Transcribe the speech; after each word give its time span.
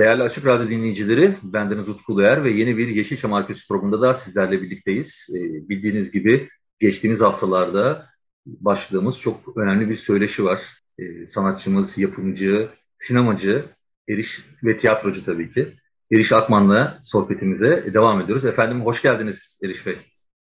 Değerli 0.00 0.22
Açık 0.22 0.46
Radyo 0.46 0.70
dinleyicileri, 0.70 1.36
bendeniz 1.42 1.88
Utku 1.88 2.12
Uluer 2.12 2.44
ve 2.44 2.50
yeni 2.50 2.78
bir 2.78 2.88
Yeşilçam 2.88 3.32
Arkeolojisi 3.32 3.68
programında 3.68 4.00
da 4.00 4.14
sizlerle 4.14 4.62
birlikteyiz. 4.62 5.26
Ee, 5.30 5.68
bildiğiniz 5.68 6.10
gibi 6.10 6.48
geçtiğimiz 6.78 7.20
haftalarda 7.20 8.06
başladığımız 8.46 9.20
çok 9.20 9.56
önemli 9.56 9.90
bir 9.90 9.96
söyleşi 9.96 10.44
var. 10.44 10.60
Ee, 10.98 11.26
sanatçımız, 11.26 11.98
yapımcı, 11.98 12.68
sinemacı, 12.94 13.64
Eriş 14.08 14.44
ve 14.64 14.76
tiyatrocu 14.76 15.24
tabii 15.24 15.52
ki. 15.52 15.68
Eriş 16.12 16.32
Akman'la 16.32 16.98
sohbetimize 17.02 17.94
devam 17.94 18.20
ediyoruz. 18.20 18.44
Efendim 18.44 18.80
hoş 18.80 19.02
geldiniz 19.02 19.58
Eriş 19.64 19.86
Bey. 19.86 19.98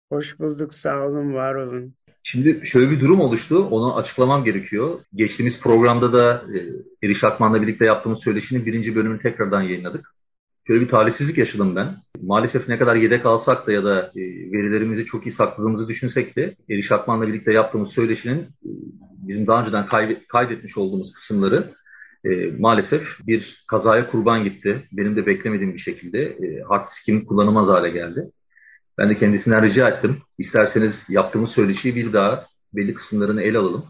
Hoş 0.10 0.40
bulduk, 0.40 0.74
sağ 0.74 1.08
olun, 1.08 1.34
var 1.34 1.56
olun. 1.56 1.94
Şimdi 2.30 2.68
şöyle 2.68 2.92
bir 2.92 3.00
durum 3.00 3.20
oluştu, 3.20 3.68
onu 3.72 3.96
açıklamam 3.96 4.44
gerekiyor. 4.44 5.00
Geçtiğimiz 5.16 5.62
programda 5.62 6.14
da 6.14 6.44
e, 6.56 6.58
Eriş 7.08 7.24
Akman'la 7.24 7.62
birlikte 7.62 7.86
yaptığımız 7.86 8.24
söyleşinin 8.24 8.66
birinci 8.66 8.96
bölümünü 8.96 9.20
tekrardan 9.20 9.62
yayınladık. 9.62 10.16
Şöyle 10.68 10.82
bir 10.82 10.88
talihsizlik 10.88 11.38
yaşadım 11.38 11.76
ben. 11.76 11.98
Maalesef 12.22 12.70
ne 12.70 12.78
kadar 12.78 12.96
yedek 12.96 13.26
alsak 13.26 13.68
da 13.68 13.72
ya 13.72 13.84
da 13.84 14.12
e, 14.16 14.22
verilerimizi 14.52 15.06
çok 15.06 15.26
iyi 15.28 15.32
sakladığımızı 15.32 15.88
düşünsek 15.88 16.36
de 16.36 16.56
Eriş 16.70 16.92
Akman'la 16.92 17.28
birlikte 17.28 17.52
yaptığımız 17.52 17.92
söyleşinin 17.92 18.40
e, 18.40 18.70
bizim 19.28 19.48
daha 19.48 19.62
önceden 19.62 19.88
kaydetmiş 20.28 20.78
olduğumuz 20.78 21.14
kısımları 21.14 21.74
e, 22.26 22.52
maalesef 22.60 23.28
bir 23.28 23.66
kazaya 23.68 24.10
kurban 24.10 24.44
gitti. 24.44 24.88
Benim 24.92 25.16
de 25.16 25.26
beklemediğim 25.26 25.74
bir 25.74 25.80
şekilde 25.80 26.20
e, 26.24 26.62
hard 26.68 26.88
disk'im 26.88 27.26
kullanılmaz 27.26 27.68
hale 27.68 27.90
geldi. 27.90 28.32
Ben 28.98 29.10
de 29.10 29.18
kendisinden 29.18 29.64
rica 29.64 29.90
ettim. 29.90 30.22
İsterseniz 30.38 31.10
yaptığımız 31.10 31.52
söyleşiyi 31.52 31.96
bir 31.96 32.14
daha 32.14 32.48
belli 32.74 32.94
kısımlarını 32.94 33.42
ele 33.42 33.58
alalım. 33.58 33.86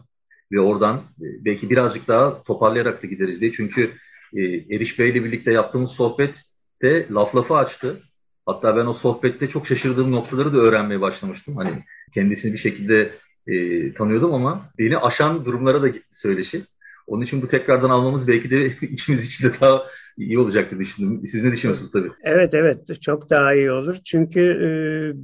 Ve 0.52 0.60
oradan 0.60 0.98
e, 0.98 1.46
belki 1.46 1.70
birazcık 1.70 2.08
daha 2.08 2.44
toparlayarak 2.44 3.04
da 3.04 3.08
gideriz 3.08 3.42
diye. 3.42 3.52
Çünkü 3.52 3.94
e, 4.34 4.42
Eriş 4.76 5.00
Bey 5.00 5.10
ile 5.10 5.24
birlikte 5.24 5.52
yaptığımız 5.52 5.92
sohbet 5.92 6.42
de 6.82 7.08
laf 7.12 7.36
lafı 7.36 7.56
açtı. 7.56 8.02
Hatta 8.46 8.76
ben 8.76 8.86
o 8.86 8.94
sohbette 8.94 9.50
çok 9.50 9.68
şaşırdığım 9.68 10.12
noktaları 10.12 10.54
da 10.54 10.58
öğrenmeye 10.58 11.02
başlamıştım. 11.02 11.58
Hani 11.58 11.84
kendisini 12.14 12.54
bir 12.54 12.58
şekilde 12.58 13.16
e, 13.48 13.94
tanıyordum 13.94 14.34
ama 14.34 14.70
beni 14.80 14.98
aşan 14.98 15.46
durumlara 15.46 15.84
da 15.84 15.88
söyleşi. 16.12 16.62
Onun 17.08 17.26
için 17.26 17.42
bu 17.42 17.48
tekrardan 17.48 17.90
almamız 17.90 18.28
belki 18.28 18.50
de 18.50 18.66
içimiz 18.82 19.28
için 19.28 19.48
de 19.48 19.54
daha 19.62 19.84
iyi 20.18 20.40
olacaktır 20.40 20.80
düşündüm. 20.80 21.28
Siz 21.28 21.44
ne 21.44 21.52
düşünüyorsunuz 21.52 21.92
tabii? 21.92 22.12
Evet 22.24 22.54
evet 22.54 23.02
çok 23.02 23.30
daha 23.30 23.54
iyi 23.54 23.72
olur. 23.72 23.96
Çünkü 24.04 24.42
e, 24.42 24.70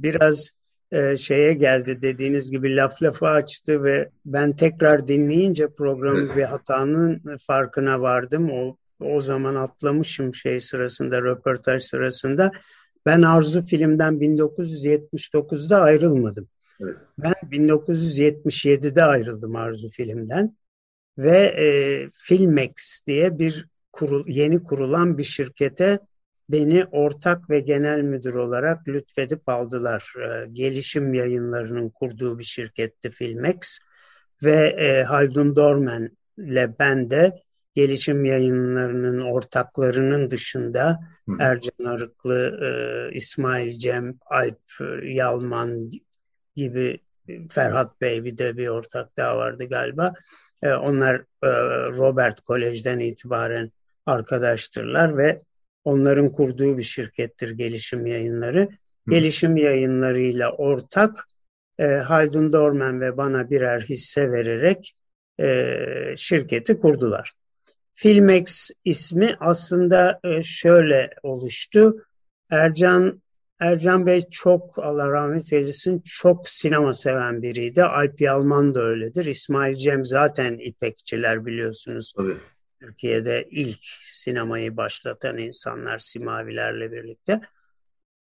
biraz 0.02 0.50
e, 0.92 1.16
şeye 1.16 1.52
geldi 1.52 2.02
dediğiniz 2.02 2.50
gibi 2.50 2.76
laf 2.76 3.02
lafı 3.02 3.26
açtı 3.26 3.84
ve 3.84 4.08
ben 4.24 4.56
tekrar 4.56 5.08
dinleyince 5.08 5.68
programı 5.68 6.18
evet. 6.26 6.36
bir 6.36 6.42
hatanın 6.42 7.22
farkına 7.46 8.00
vardım. 8.00 8.50
O 8.50 8.76
o 9.00 9.20
zaman 9.20 9.54
atlamışım 9.54 10.34
şey 10.34 10.60
sırasında 10.60 11.22
röportaj 11.22 11.82
sırasında. 11.82 12.52
Ben 13.06 13.22
Arzu 13.22 13.62
filmden 13.62 14.14
1979'da 14.14 15.80
ayrılmadım. 15.80 16.48
Evet. 16.80 16.96
Ben 17.18 17.34
1977'de 17.50 19.04
ayrıldım 19.04 19.56
Arzu 19.56 19.90
filmden 19.90 20.56
ve 21.18 21.38
e, 21.38 21.66
Filmex 22.14 23.04
diye 23.06 23.38
bir 23.38 23.66
kurul, 23.94 24.24
yeni 24.28 24.62
kurulan 24.62 25.18
bir 25.18 25.24
şirkete 25.24 25.98
beni 26.48 26.84
ortak 26.84 27.50
ve 27.50 27.60
genel 27.60 28.00
müdür 28.00 28.34
olarak 28.34 28.88
lütfedip 28.88 29.48
aldılar. 29.48 30.12
E, 30.18 30.46
gelişim 30.52 31.14
yayınlarının 31.14 31.88
kurduğu 31.88 32.38
bir 32.38 32.44
şirketti 32.44 33.10
Filmex 33.10 33.78
ve 34.42 34.66
e, 34.66 35.02
Haldun 35.02 35.56
Dorman 35.56 36.10
ile 36.38 36.74
ben 36.78 37.10
de 37.10 37.42
gelişim 37.74 38.24
yayınlarının 38.24 39.20
ortaklarının 39.20 40.30
dışında 40.30 41.00
Hı. 41.28 41.36
Ercan 41.40 41.84
Arıklı, 41.84 42.58
e, 42.62 42.68
İsmail 43.14 43.72
Cem, 43.72 44.18
Alp 44.26 44.60
e, 44.80 45.08
Yalman 45.08 45.90
gibi 46.56 47.00
Ferhat 47.50 48.00
Bey 48.00 48.24
bir 48.24 48.38
de 48.38 48.56
bir 48.56 48.68
ortak 48.68 49.16
daha 49.16 49.36
vardı 49.36 49.64
galiba. 49.64 50.14
E, 50.62 50.72
onlar 50.72 51.14
e, 51.16 51.48
Robert 51.96 52.40
Kolej'den 52.40 52.98
itibaren 52.98 53.72
arkadaştırlar 54.06 55.18
ve 55.18 55.38
onların 55.84 56.32
kurduğu 56.32 56.78
bir 56.78 56.82
şirkettir 56.82 57.50
gelişim 57.50 58.06
yayınları. 58.06 58.60
Hı. 58.60 59.10
Gelişim 59.10 59.56
yayınlarıyla 59.56 60.52
ortak 60.52 61.28
e, 61.78 61.84
Haldun 61.84 62.52
Dorman 62.52 63.00
ve 63.00 63.16
bana 63.16 63.50
birer 63.50 63.80
hisse 63.80 64.32
vererek 64.32 64.94
e, 65.40 65.76
şirketi 66.16 66.78
kurdular. 66.78 67.32
Filmex 67.94 68.70
ismi 68.84 69.36
aslında 69.40 70.20
e, 70.24 70.42
şöyle 70.42 71.10
oluştu. 71.22 71.92
Ercan 72.50 73.22
Ercan 73.60 74.06
Bey 74.06 74.20
çok 74.30 74.78
Allah 74.78 75.10
rahmet 75.10 75.52
eylesin 75.52 76.02
çok 76.04 76.48
sinema 76.48 76.92
seven 76.92 77.42
biriydi. 77.42 77.84
Alp 77.84 78.20
Yalman 78.20 78.74
da 78.74 78.80
öyledir. 78.80 79.24
İsmail 79.24 79.74
Cem 79.74 80.04
zaten 80.04 80.58
İpekçiler 80.58 81.46
biliyorsunuz. 81.46 82.12
Tabii. 82.16 82.36
Türkiye'de 82.84 83.48
ilk 83.50 83.84
sinemayı 84.02 84.76
başlatan 84.76 85.38
insanlar 85.38 85.98
Simavilerle 85.98 86.92
birlikte. 86.92 87.40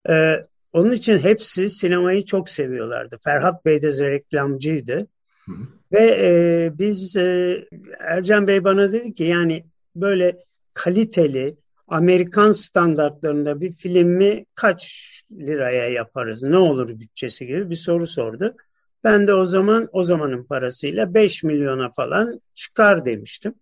Ee, 0.08 0.42
onun 0.72 0.90
için 0.90 1.18
hepsi 1.18 1.68
sinemayı 1.68 2.24
çok 2.24 2.48
seviyorlardı. 2.48 3.18
Ferhat 3.24 3.64
Bey 3.64 3.82
de 3.82 4.10
reklamcıydı. 4.10 5.06
Hı 5.46 5.52
hı. 5.52 5.66
Ve 5.92 6.04
e, 6.04 6.78
biz 6.78 7.16
e, 7.16 7.58
Ercan 7.98 8.46
Bey 8.46 8.64
bana 8.64 8.92
dedi 8.92 9.14
ki 9.14 9.24
yani 9.24 9.64
böyle 9.96 10.36
kaliteli 10.74 11.56
Amerikan 11.88 12.50
standartlarında 12.50 13.60
bir 13.60 13.72
filmi 13.72 14.46
kaç 14.54 15.10
liraya 15.32 15.88
yaparız, 15.88 16.42
ne 16.42 16.56
olur 16.56 16.88
bütçesi 16.88 17.46
gibi 17.46 17.70
bir 17.70 17.74
soru 17.74 18.06
sordu. 18.06 18.56
Ben 19.04 19.26
de 19.26 19.34
o 19.34 19.44
zaman 19.44 19.88
o 19.92 20.02
zamanın 20.02 20.44
parasıyla 20.44 21.14
5 21.14 21.44
milyona 21.44 21.90
falan 21.90 22.40
çıkar 22.54 23.04
demiştim. 23.04 23.54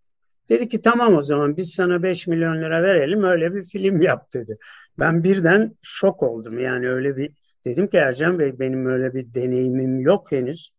Dedi 0.50 0.68
ki 0.68 0.80
tamam 0.80 1.14
o 1.14 1.22
zaman 1.22 1.56
biz 1.56 1.70
sana 1.74 2.02
5 2.02 2.26
milyon 2.26 2.56
lira 2.56 2.82
verelim 2.82 3.24
öyle 3.24 3.54
bir 3.54 3.64
film 3.64 4.02
yap 4.02 4.32
dedi. 4.34 4.58
Ben 4.98 5.24
birden 5.24 5.76
şok 5.82 6.22
oldum 6.22 6.58
yani 6.58 6.88
öyle 6.88 7.16
bir 7.16 7.32
dedim 7.64 7.86
ki 7.86 7.96
Ercan 7.96 8.38
Bey 8.38 8.58
benim 8.58 8.86
öyle 8.86 9.14
bir 9.14 9.34
deneyimim 9.34 10.00
yok 10.00 10.32
henüz. 10.32 10.70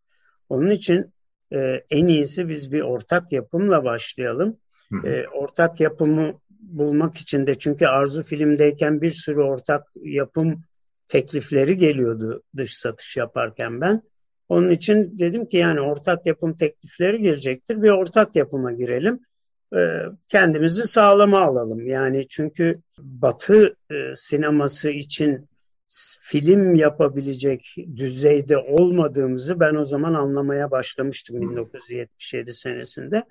Onun 0.49 0.69
için 0.69 1.13
e, 1.53 1.83
en 1.89 2.07
iyisi 2.07 2.49
biz 2.49 2.71
bir 2.71 2.81
ortak 2.81 3.31
yapımla 3.31 3.83
başlayalım. 3.83 4.57
E, 5.05 5.27
ortak 5.27 5.79
yapımı 5.79 6.33
bulmak 6.49 7.15
için 7.15 7.47
de 7.47 7.55
çünkü 7.55 7.85
Arzu 7.85 8.23
filmdeyken 8.23 9.01
bir 9.01 9.09
sürü 9.09 9.41
ortak 9.41 9.83
yapım 9.95 10.63
teklifleri 11.07 11.77
geliyordu 11.77 12.43
dış 12.57 12.77
satış 12.77 13.17
yaparken 13.17 13.81
ben. 13.81 14.01
Onun 14.49 14.69
için 14.69 15.17
dedim 15.19 15.45
ki 15.45 15.57
yani 15.57 15.81
ortak 15.81 16.25
yapım 16.25 16.57
teklifleri 16.57 17.21
gelecektir. 17.21 17.81
Bir 17.81 17.89
ortak 17.89 18.35
yapıma 18.35 18.71
girelim. 18.71 19.19
Ee, 19.75 20.03
kendimizi 20.27 20.87
sağlama 20.87 21.41
alalım. 21.41 21.87
Yani 21.87 22.27
çünkü 22.27 22.75
Batı 22.99 23.75
e, 23.91 24.15
sineması 24.15 24.89
için 24.89 25.49
film 26.21 26.75
yapabilecek 26.75 27.75
düzeyde 27.95 28.57
olmadığımızı 28.57 29.59
ben 29.59 29.75
o 29.75 29.85
zaman 29.85 30.13
anlamaya 30.13 30.71
başlamıştım 30.71 31.41
1977 31.41 32.53
senesinde. 32.53 33.23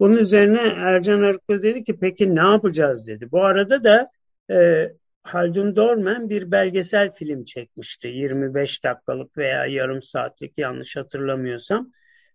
Bunun 0.00 0.16
üzerine 0.16 0.60
Ercan 0.76 1.22
Arıklı 1.22 1.62
dedi 1.62 1.84
ki 1.84 1.98
peki 2.00 2.34
ne 2.34 2.40
yapacağız 2.40 3.08
dedi. 3.08 3.30
Bu 3.32 3.44
arada 3.44 3.84
da 3.84 4.08
e, 4.50 4.88
Haldun 5.22 5.76
Dorman 5.76 6.28
bir 6.28 6.50
belgesel 6.50 7.12
film 7.12 7.44
çekmişti. 7.44 8.08
25 8.08 8.84
dakikalık 8.84 9.38
veya 9.38 9.66
yarım 9.66 10.02
saatlik 10.02 10.58
yanlış 10.58 10.96
hatırlamıyorsam. 10.96 11.92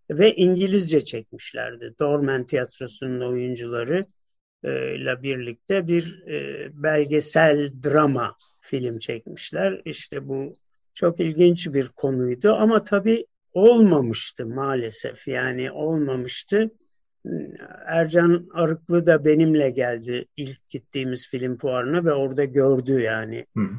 Ve 0.10 0.36
İngilizce 0.36 1.06
çekmişlerdi. 1.06 1.94
Dorman 2.00 2.46
Tiyatrosu'nun 2.46 3.32
oyuncuları 3.32 4.06
e, 4.64 4.96
ile 4.96 5.24
birlikte 5.24 5.88
bir 5.88 6.28
e, 6.28 6.70
belgesel 6.74 7.72
drama 7.84 8.36
film 8.62 9.00
çekmişler. 9.00 9.82
İşte 9.86 10.28
bu 10.28 10.54
çok 10.94 11.20
ilginç 11.20 11.74
bir 11.74 11.88
konuydu 11.88 12.54
ama 12.54 12.84
tabii 12.84 13.26
olmamıştı 13.54 14.46
maalesef. 14.46 15.28
Yani 15.28 15.72
olmamıştı. 15.72 16.72
Ercan 17.86 18.50
Arıklı 18.54 19.06
da 19.06 19.26
benimle 19.26 19.70
geldi 19.70 20.26
ilk 20.38 20.70
gittiğimiz 20.70 21.30
film 21.30 21.58
fuarına 21.58 22.06
ve 22.06 22.14
orada 22.14 22.44
gördü 22.44 23.02
yani 23.02 23.46
Hı. 23.58 23.70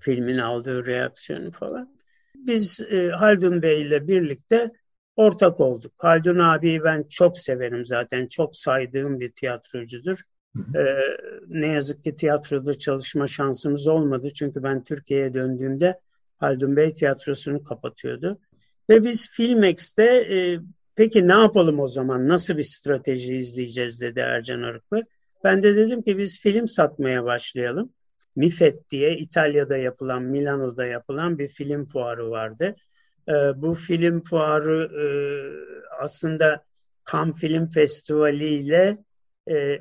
filmin 0.00 0.38
aldığı 0.38 0.86
reaksiyonu 0.86 1.52
falan. 1.52 1.96
Biz 2.34 2.80
e, 2.80 3.08
Haldun 3.08 3.62
Bey 3.62 3.82
ile 3.82 4.08
birlikte 4.08 4.70
ortak 5.20 5.60
olduk. 5.60 5.92
Haldun 5.98 6.38
abiyi 6.38 6.84
ben 6.84 7.04
çok 7.08 7.38
severim 7.38 7.86
zaten. 7.86 8.26
Çok 8.26 8.56
saydığım 8.56 9.20
bir 9.20 9.32
tiyatrocudur. 9.32 10.18
Ee, 10.56 10.96
ne 11.48 11.66
yazık 11.66 12.04
ki 12.04 12.16
tiyatroda 12.16 12.78
çalışma 12.78 13.26
şansımız 13.26 13.88
olmadı. 13.88 14.30
Çünkü 14.34 14.62
ben 14.62 14.84
Türkiye'ye 14.84 15.34
döndüğümde 15.34 16.00
Haldun 16.38 16.76
Bey 16.76 16.92
tiyatrosunu 16.92 17.64
kapatıyordu. 17.64 18.38
Ve 18.90 19.04
biz 19.04 19.30
Filmex'te 19.30 20.04
e, 20.04 20.60
peki 20.96 21.28
ne 21.28 21.32
yapalım 21.32 21.80
o 21.80 21.88
zaman? 21.88 22.28
Nasıl 22.28 22.56
bir 22.56 22.62
strateji 22.62 23.36
izleyeceğiz 23.36 24.00
dedi 24.00 24.20
Ercan 24.20 24.62
Arıklı. 24.62 25.02
Ben 25.44 25.62
de 25.62 25.76
dedim 25.76 26.02
ki 26.02 26.18
biz 26.18 26.40
film 26.40 26.68
satmaya 26.68 27.24
başlayalım. 27.24 27.92
Mifet 28.36 28.90
diye 28.90 29.16
İtalya'da 29.16 29.76
yapılan, 29.76 30.22
Milano'da 30.22 30.86
yapılan 30.86 31.38
bir 31.38 31.48
film 31.48 31.86
fuarı 31.86 32.30
vardı. 32.30 32.76
E, 33.30 33.32
bu 33.62 33.74
film 33.74 34.22
fuarı 34.22 34.84
e, 35.02 35.06
aslında 36.02 36.64
Cannes 37.12 37.36
Film 37.36 37.66
Festivali 37.66 38.48
ile 38.48 38.98
e, 39.50 39.78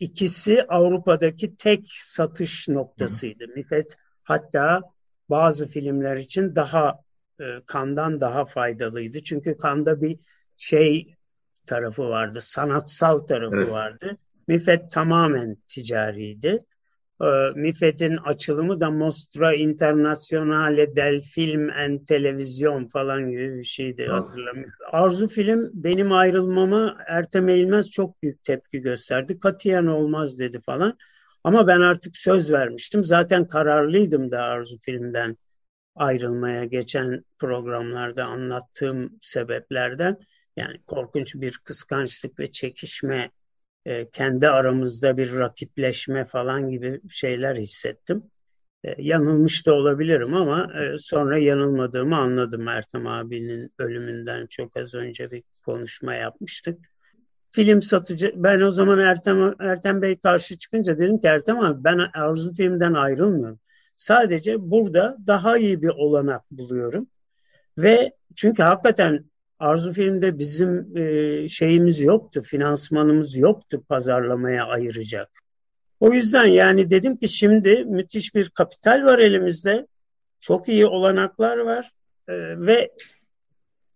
ikisi 0.00 0.62
Avrupa'daki 0.68 1.56
tek 1.56 1.88
satış 1.92 2.68
noktasıydı. 2.68 3.44
Mifet 3.48 3.96
hatta 4.22 4.82
bazı 5.30 5.68
filmler 5.68 6.16
için 6.16 6.56
daha 6.56 7.00
e, 7.40 7.44
Kan'dan 7.66 8.20
daha 8.20 8.44
faydalıydı. 8.44 9.22
Çünkü 9.22 9.56
Kan'da 9.56 10.02
bir 10.02 10.18
şey 10.56 11.14
tarafı 11.66 12.02
vardı, 12.02 12.40
sanatsal 12.40 13.18
tarafı 13.18 13.56
evet. 13.56 13.70
vardı. 13.70 14.16
Mifet 14.48 14.90
tamamen 14.90 15.56
ticariydi. 15.66 16.58
E, 17.20 17.26
MIFED'in 17.54 18.16
açılımı 18.16 18.80
da 18.80 18.90
Mostra 18.90 19.54
Internazionale 19.54 20.96
del 20.96 21.20
Film 21.20 21.70
and 21.70 22.06
Televizyon 22.06 22.86
falan 22.86 23.30
gibi 23.30 23.58
bir 23.58 23.64
şeydi 23.64 24.06
hatırlamıyorum. 24.06 24.72
Arzu 24.92 25.28
Film 25.28 25.70
benim 25.74 26.12
ayrılmama 26.12 26.96
Ertem 27.06 27.48
Eğilmez 27.48 27.90
çok 27.90 28.22
büyük 28.22 28.44
tepki 28.44 28.80
gösterdi. 28.80 29.38
Katiyen 29.38 29.86
olmaz 29.86 30.38
dedi 30.38 30.60
falan. 30.60 30.98
Ama 31.44 31.66
ben 31.66 31.80
artık 31.80 32.16
söz 32.16 32.52
vermiştim. 32.52 33.04
Zaten 33.04 33.46
kararlıydım 33.46 34.30
da 34.30 34.38
Arzu 34.42 34.78
Film'den 34.78 35.36
ayrılmaya 35.94 36.64
geçen 36.64 37.24
programlarda 37.38 38.24
anlattığım 38.24 39.18
sebeplerden. 39.22 40.18
Yani 40.56 40.82
korkunç 40.86 41.34
bir 41.34 41.58
kıskançlık 41.64 42.38
ve 42.38 42.46
çekişme 42.46 43.30
e, 43.86 44.10
kendi 44.10 44.48
aramızda 44.48 45.16
bir 45.16 45.38
rakipleşme 45.38 46.24
falan 46.24 46.70
gibi 46.70 47.00
şeyler 47.10 47.56
hissettim. 47.56 48.22
E, 48.84 48.94
yanılmış 48.98 49.66
da 49.66 49.74
olabilirim 49.74 50.34
ama 50.34 50.72
e, 50.82 50.98
sonra 50.98 51.38
yanılmadığımı 51.38 52.16
anladım. 52.16 52.68
Ertem 52.68 53.06
abinin 53.06 53.72
ölümünden 53.78 54.46
çok 54.46 54.76
az 54.76 54.94
önce 54.94 55.30
bir 55.30 55.42
konuşma 55.64 56.14
yapmıştık. 56.14 56.78
Film 57.50 57.82
satıcı, 57.82 58.32
ben 58.36 58.60
o 58.60 58.70
zaman 58.70 58.98
Ertem, 58.98 59.54
Ertem 59.60 60.02
Bey 60.02 60.18
karşı 60.18 60.58
çıkınca 60.58 60.98
dedim 60.98 61.18
ki 61.18 61.26
Ertem 61.26 61.60
abi 61.60 61.84
ben 61.84 61.98
Arzu 62.14 62.54
Film'den 62.54 62.94
ayrılmıyorum. 62.94 63.58
Sadece 63.96 64.70
burada 64.70 65.16
daha 65.26 65.58
iyi 65.58 65.82
bir 65.82 65.88
olanak 65.88 66.50
buluyorum. 66.50 67.06
Ve 67.78 68.12
çünkü 68.36 68.62
hakikaten 68.62 69.24
Arzu 69.58 69.92
Film'de 69.92 70.38
bizim 70.38 70.96
e, 70.96 71.48
şeyimiz 71.48 72.00
yoktu, 72.00 72.42
finansmanımız 72.42 73.36
yoktu 73.36 73.84
pazarlamaya 73.88 74.66
ayıracak. 74.66 75.30
O 76.00 76.12
yüzden 76.12 76.46
yani 76.46 76.90
dedim 76.90 77.16
ki 77.16 77.28
şimdi 77.28 77.84
müthiş 77.84 78.34
bir 78.34 78.50
kapital 78.50 79.04
var 79.04 79.18
elimizde. 79.18 79.86
Çok 80.40 80.68
iyi 80.68 80.86
olanaklar 80.86 81.56
var 81.58 81.90
e, 82.28 82.34
ve 82.66 82.90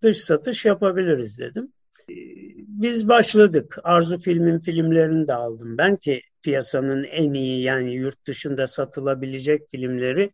dış 0.02 0.18
satış 0.18 0.64
yapabiliriz 0.64 1.38
dedim. 1.38 1.72
E, 2.10 2.14
biz 2.58 3.08
başladık. 3.08 3.78
Arzu 3.82 4.18
Film'in 4.18 4.58
filmlerini 4.58 5.28
de 5.28 5.34
aldım. 5.34 5.78
Ben 5.78 5.96
ki 5.96 6.22
piyasanın 6.42 7.04
en 7.04 7.32
iyi 7.32 7.62
yani 7.62 7.94
yurt 7.94 8.26
dışında 8.26 8.66
satılabilecek 8.66 9.70
filmleri 9.70 10.30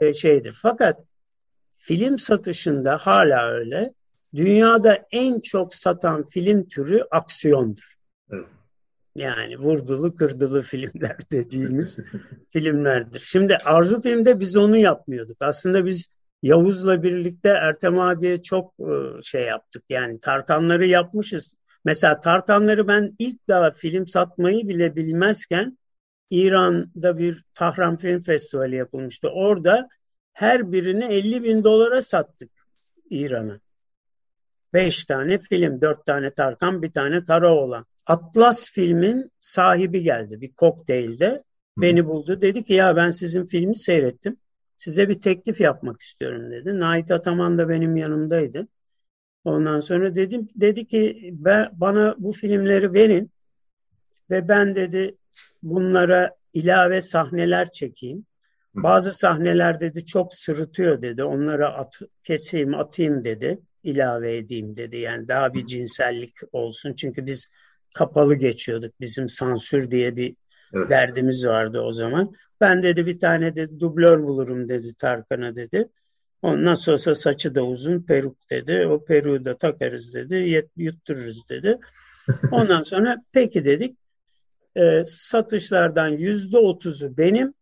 e, 0.00 0.14
şeydir. 0.14 0.58
Fakat 0.62 1.04
film 1.76 2.18
satışında 2.18 2.98
hala 2.98 3.50
öyle 3.52 3.92
dünyada 4.36 5.06
en 5.10 5.40
çok 5.40 5.74
satan 5.74 6.26
film 6.26 6.68
türü 6.68 7.02
aksiyondur. 7.10 7.94
Evet. 8.30 8.46
Yani 9.14 9.58
vurdulu 9.58 10.14
kırdılı 10.14 10.62
filmler 10.62 11.16
dediğimiz 11.32 11.98
filmlerdir. 12.50 13.20
Şimdi 13.20 13.56
Arzu 13.64 14.00
filmde 14.00 14.40
biz 14.40 14.56
onu 14.56 14.76
yapmıyorduk. 14.76 15.36
Aslında 15.40 15.86
biz 15.86 16.10
Yavuz'la 16.42 17.02
birlikte 17.02 17.48
Ertem 17.48 18.00
abiye 18.00 18.42
çok 18.42 18.74
e, 18.80 19.22
şey 19.22 19.42
yaptık. 19.42 19.84
Yani 19.88 20.20
Tarkanları 20.20 20.86
yapmışız. 20.86 21.54
Mesela 21.84 22.20
Tarkanları 22.20 22.88
ben 22.88 23.14
ilk 23.18 23.48
daha 23.48 23.70
film 23.70 24.06
satmayı 24.06 24.68
bile 24.68 24.96
bilmezken 24.96 25.78
İran'da 26.30 27.18
bir 27.18 27.44
Tahran 27.54 27.96
Film 27.96 28.22
Festivali 28.22 28.76
yapılmıştı. 28.76 29.28
Orada 29.28 29.88
her 30.32 30.72
birini 30.72 31.04
50 31.04 31.42
bin 31.42 31.64
dolara 31.64 32.02
sattık 32.02 32.50
İran'a. 33.10 33.60
Beş 34.76 35.04
tane 35.04 35.38
film, 35.38 35.80
dört 35.80 36.06
tane 36.06 36.30
Tarkan, 36.30 36.82
bir 36.82 36.90
tane 36.90 37.24
Taraoğlan. 37.24 37.84
Atlas 38.06 38.72
filmin 38.72 39.30
sahibi 39.40 40.02
geldi 40.02 40.40
bir 40.40 40.52
kokteylde. 40.52 41.42
Beni 41.78 42.06
buldu. 42.06 42.40
Dedi 42.40 42.64
ki 42.64 42.74
ya 42.74 42.96
ben 42.96 43.10
sizin 43.10 43.44
filmi 43.44 43.76
seyrettim. 43.76 44.36
Size 44.76 45.08
bir 45.08 45.20
teklif 45.20 45.60
yapmak 45.60 46.00
istiyorum 46.00 46.50
dedi. 46.50 46.80
Nait 46.80 47.10
Ataman 47.10 47.58
da 47.58 47.68
benim 47.68 47.96
yanımdaydı. 47.96 48.68
Ondan 49.44 49.80
sonra 49.80 50.14
dedim 50.14 50.48
dedi 50.56 50.86
ki 50.86 51.30
ben, 51.32 51.68
bana 51.72 52.14
bu 52.18 52.32
filmleri 52.32 52.92
verin 52.92 53.30
ve 54.30 54.48
ben 54.48 54.74
dedi 54.74 55.16
bunlara 55.62 56.36
ilave 56.52 57.00
sahneler 57.00 57.72
çekeyim. 57.72 58.26
Bazı 58.82 59.12
sahneler 59.12 59.80
dedi 59.80 60.06
çok 60.06 60.34
sırıtıyor 60.34 61.02
dedi. 61.02 61.24
Onlara 61.24 61.74
at, 61.74 62.00
keseyim, 62.22 62.74
atayım 62.74 63.24
dedi 63.24 63.58
ilave 63.82 64.36
edeyim 64.36 64.76
dedi. 64.76 64.96
Yani 64.96 65.28
daha 65.28 65.54
bir 65.54 65.66
cinsellik 65.66 66.34
olsun. 66.52 66.94
Çünkü 66.94 67.26
biz 67.26 67.50
kapalı 67.94 68.34
geçiyorduk. 68.34 69.00
Bizim 69.00 69.28
sansür 69.28 69.90
diye 69.90 70.16
bir 70.16 70.36
evet. 70.74 70.90
derdimiz 70.90 71.46
vardı 71.46 71.80
o 71.80 71.92
zaman. 71.92 72.32
Ben 72.60 72.82
dedi 72.82 73.06
bir 73.06 73.18
tane 73.18 73.56
de 73.56 73.80
dublör 73.80 74.22
bulurum 74.22 74.68
dedi 74.68 74.94
Tarkan'a 74.94 75.56
dedi. 75.56 75.88
O 76.42 76.64
nasıl 76.64 76.92
olsa 76.92 77.14
saçı 77.14 77.54
da 77.54 77.62
uzun 77.62 78.02
peruk 78.02 78.50
dedi. 78.50 78.86
O 78.86 79.04
peruğu 79.04 79.44
da 79.44 79.58
takarız 79.58 80.14
dedi. 80.14 80.64
Yuttururuz 80.76 81.48
dedi. 81.50 81.78
Ondan 82.50 82.82
sonra 82.82 83.16
peki 83.32 83.64
dedik. 83.64 83.98
E, 84.76 85.02
satışlardan 85.06 86.08
yüzde 86.08 86.58
otuzu 86.58 87.16
benim, 87.16 87.54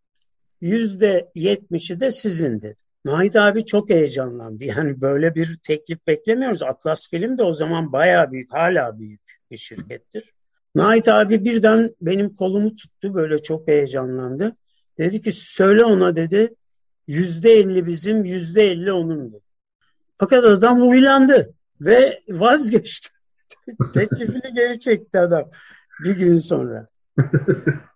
yüzde 0.64 1.30
yetmişi 1.34 2.00
de 2.00 2.10
sizin 2.10 2.62
dedi. 2.62 2.76
Nait 3.04 3.36
abi 3.36 3.64
çok 3.64 3.90
heyecanlandı. 3.90 4.64
Yani 4.64 5.00
böyle 5.00 5.34
bir 5.34 5.56
teklif 5.56 6.06
beklemiyoruz. 6.06 6.62
Atlas 6.62 7.08
Film 7.10 7.38
de 7.38 7.42
o 7.42 7.52
zaman 7.52 7.92
bayağı 7.92 8.32
büyük, 8.32 8.52
hala 8.52 8.98
büyük 8.98 9.20
bir 9.50 9.56
şirkettir. 9.56 10.32
Nait 10.74 11.08
abi 11.08 11.44
birden 11.44 11.94
benim 12.00 12.34
kolumu 12.34 12.74
tuttu. 12.74 13.14
Böyle 13.14 13.42
çok 13.42 13.68
heyecanlandı. 13.68 14.56
Dedi 14.98 15.22
ki 15.22 15.32
söyle 15.32 15.84
ona 15.84 16.16
dedi 16.16 16.54
yüzde 17.06 17.52
elli 17.52 17.86
bizim, 17.86 18.24
yüzde 18.24 18.62
elli 18.62 18.92
onun. 18.92 19.40
Fakat 20.18 20.44
adam 20.44 20.80
huylandı 20.80 21.54
ve 21.80 22.20
vazgeçti. 22.28 23.08
Teklifini 23.94 24.54
geri 24.54 24.80
çekti 24.80 25.18
adam 25.18 25.50
bir 26.04 26.16
gün 26.16 26.38
sonra. 26.38 26.88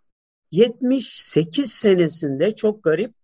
78 0.50 1.73
senesinde 1.73 2.55
çok 2.55 2.85
garip 2.85 3.14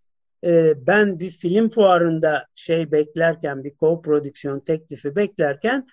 e, 0.44 0.86
ben 0.86 1.18
bir 1.18 1.30
film 1.30 1.68
fuarında 1.68 2.46
şey 2.54 2.92
beklerken 2.92 3.64
bir 3.64 3.70
co-prodüksiyon 3.70 4.64
teklifi 4.64 5.16
beklerken 5.16 5.86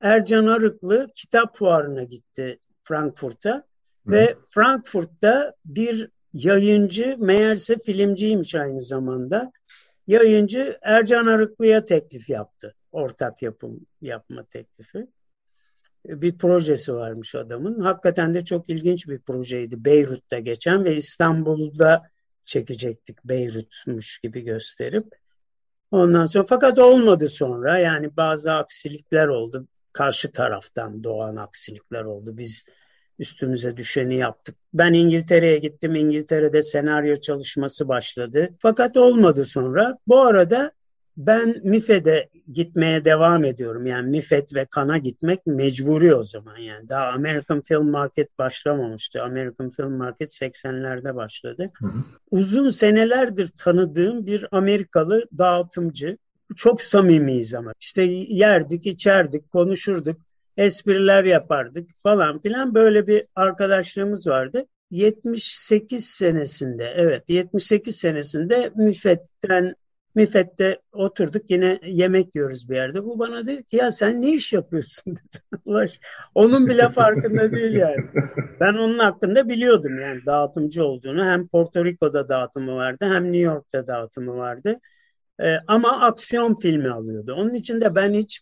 Ercan 0.00 0.46
Arıklı 0.46 1.08
kitap 1.14 1.56
fuarına 1.56 2.02
gitti 2.02 2.58
Frankfurt'a 2.84 3.64
ve 4.06 4.36
Frankfurt'ta 4.50 5.54
bir 5.64 6.10
yayıncı 6.32 7.16
meğerse 7.18 7.78
filmciymiş 7.78 8.54
aynı 8.54 8.80
zamanda. 8.80 9.52
Yayıncı 10.06 10.78
Ercan 10.82 11.26
Arıklı'ya 11.26 11.84
teklif 11.84 12.30
yaptı. 12.30 12.74
Ortak 12.92 13.42
yapım 13.42 13.80
yapma 14.00 14.44
teklifi. 14.44 15.06
Bir 16.08 16.38
projesi 16.38 16.94
varmış 16.94 17.34
adamın. 17.34 17.80
Hakikaten 17.80 18.34
de 18.34 18.44
çok 18.44 18.70
ilginç 18.70 19.08
bir 19.08 19.18
projeydi. 19.18 19.84
Beyrut'ta 19.84 20.38
geçen 20.38 20.84
ve 20.84 20.96
İstanbul'da 20.96 22.02
çekecektik 22.44 23.24
Beyrut'muş 23.24 24.18
gibi 24.18 24.44
gösterip. 24.44 25.04
Ondan 25.90 26.26
sonra 26.26 26.44
fakat 26.48 26.78
olmadı 26.78 27.28
sonra 27.28 27.78
yani 27.78 28.16
bazı 28.16 28.52
aksilikler 28.52 29.26
oldu. 29.28 29.68
karşı 29.92 30.32
taraftan 30.32 31.04
doğan 31.04 31.36
aksilikler 31.36 32.02
oldu. 32.04 32.36
Biz 32.36 32.64
üstümüze 33.18 33.76
düşeni 33.76 34.16
yaptık. 34.16 34.56
Ben 34.74 34.92
İngiltere'ye 34.92 35.58
gittim. 35.58 35.94
İngiltere'de 35.94 36.62
senaryo 36.62 37.20
çalışması 37.20 37.88
başladı. 37.88 38.48
Fakat 38.58 38.96
olmadı 38.96 39.44
sonra. 39.44 39.98
Bu 40.06 40.20
arada 40.20 40.72
ben 41.16 41.60
MIFE'de 41.64 42.28
gitmeye 42.52 43.04
devam 43.04 43.44
ediyorum. 43.44 43.86
Yani 43.86 44.10
MIFED 44.10 44.54
ve 44.54 44.64
Kan'a 44.64 44.98
gitmek 44.98 45.46
mecburi 45.46 46.14
o 46.14 46.22
zaman 46.22 46.58
yani. 46.58 46.88
Daha 46.88 47.06
American 47.06 47.60
Film 47.60 47.90
Market 47.90 48.38
başlamamıştı. 48.38 49.22
American 49.22 49.70
Film 49.70 49.92
Market 49.92 50.28
80'lerde 50.28 51.14
başladı. 51.14 51.66
Hı 51.78 51.86
hı. 51.86 51.98
Uzun 52.30 52.70
senelerdir 52.70 53.48
tanıdığım 53.48 54.26
bir 54.26 54.46
Amerikalı 54.50 55.24
dağıtımcı. 55.38 56.18
Çok 56.56 56.82
samimiyiz 56.82 57.54
ama. 57.54 57.72
İşte 57.80 58.02
yerdik, 58.28 58.86
içerdik, 58.86 59.52
konuşurduk, 59.52 60.20
espriler 60.56 61.24
yapardık 61.24 61.90
falan 62.02 62.38
filan. 62.38 62.74
Böyle 62.74 63.06
bir 63.06 63.24
arkadaşlığımız 63.34 64.26
vardı. 64.26 64.66
78 64.90 66.06
senesinde, 66.06 66.92
evet 66.96 67.24
78 67.28 67.96
senesinde 67.96 68.72
MIFED'den 68.76 69.74
Mifet'te 70.18 70.80
oturduk 70.92 71.50
yine 71.50 71.80
yemek 71.82 72.34
yiyoruz 72.34 72.70
bir 72.70 72.76
yerde. 72.76 73.04
Bu 73.04 73.18
bana 73.18 73.46
dedi 73.46 73.64
ki 73.64 73.76
ya 73.76 73.92
sen 73.92 74.22
ne 74.22 74.30
iş 74.34 74.52
yapıyorsun 74.52 75.16
dedi. 75.66 75.88
onun 76.34 76.68
bile 76.68 76.88
farkında 76.88 77.52
değil 77.52 77.72
yani. 77.72 78.04
Ben 78.60 78.74
onun 78.74 78.98
hakkında 78.98 79.48
biliyordum 79.48 80.00
yani 80.00 80.20
dağıtımcı 80.26 80.84
olduğunu. 80.84 81.24
Hem 81.24 81.48
Porto 81.48 81.84
Rico'da 81.84 82.28
dağıtımı 82.28 82.76
vardı 82.76 82.98
hem 83.00 83.24
New 83.24 83.38
York'ta 83.38 83.86
dağıtımı 83.86 84.36
vardı. 84.36 84.80
Ee, 85.42 85.56
ama 85.66 86.00
aksiyon 86.00 86.54
filmi 86.54 86.90
alıyordu. 86.90 87.34
Onun 87.34 87.54
için 87.54 87.80
de 87.80 87.94
ben 87.94 88.14
hiç 88.14 88.40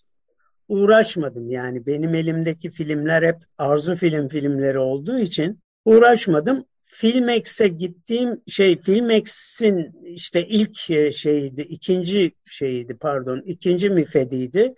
uğraşmadım. 0.69 1.51
Yani 1.51 1.87
benim 1.87 2.15
elimdeki 2.15 2.71
filmler 2.71 3.23
hep 3.23 3.37
arzu 3.59 3.95
film 3.95 4.29
filmleri 4.29 4.79
olduğu 4.79 5.19
için 5.19 5.61
uğraşmadım. 5.85 6.65
Filmex'e 6.99 7.69
gittiğim 7.69 8.41
şey 8.47 8.81
Filmex'in 8.83 9.93
işte 10.05 10.47
ilk 10.47 10.91
e, 10.91 11.13
şeyiydi, 11.13 11.61
ikinci 11.61 12.33
şeyiydi 12.45 12.97
pardon, 13.01 13.43
ikinci 13.47 13.91
mifediydi. 13.91 14.75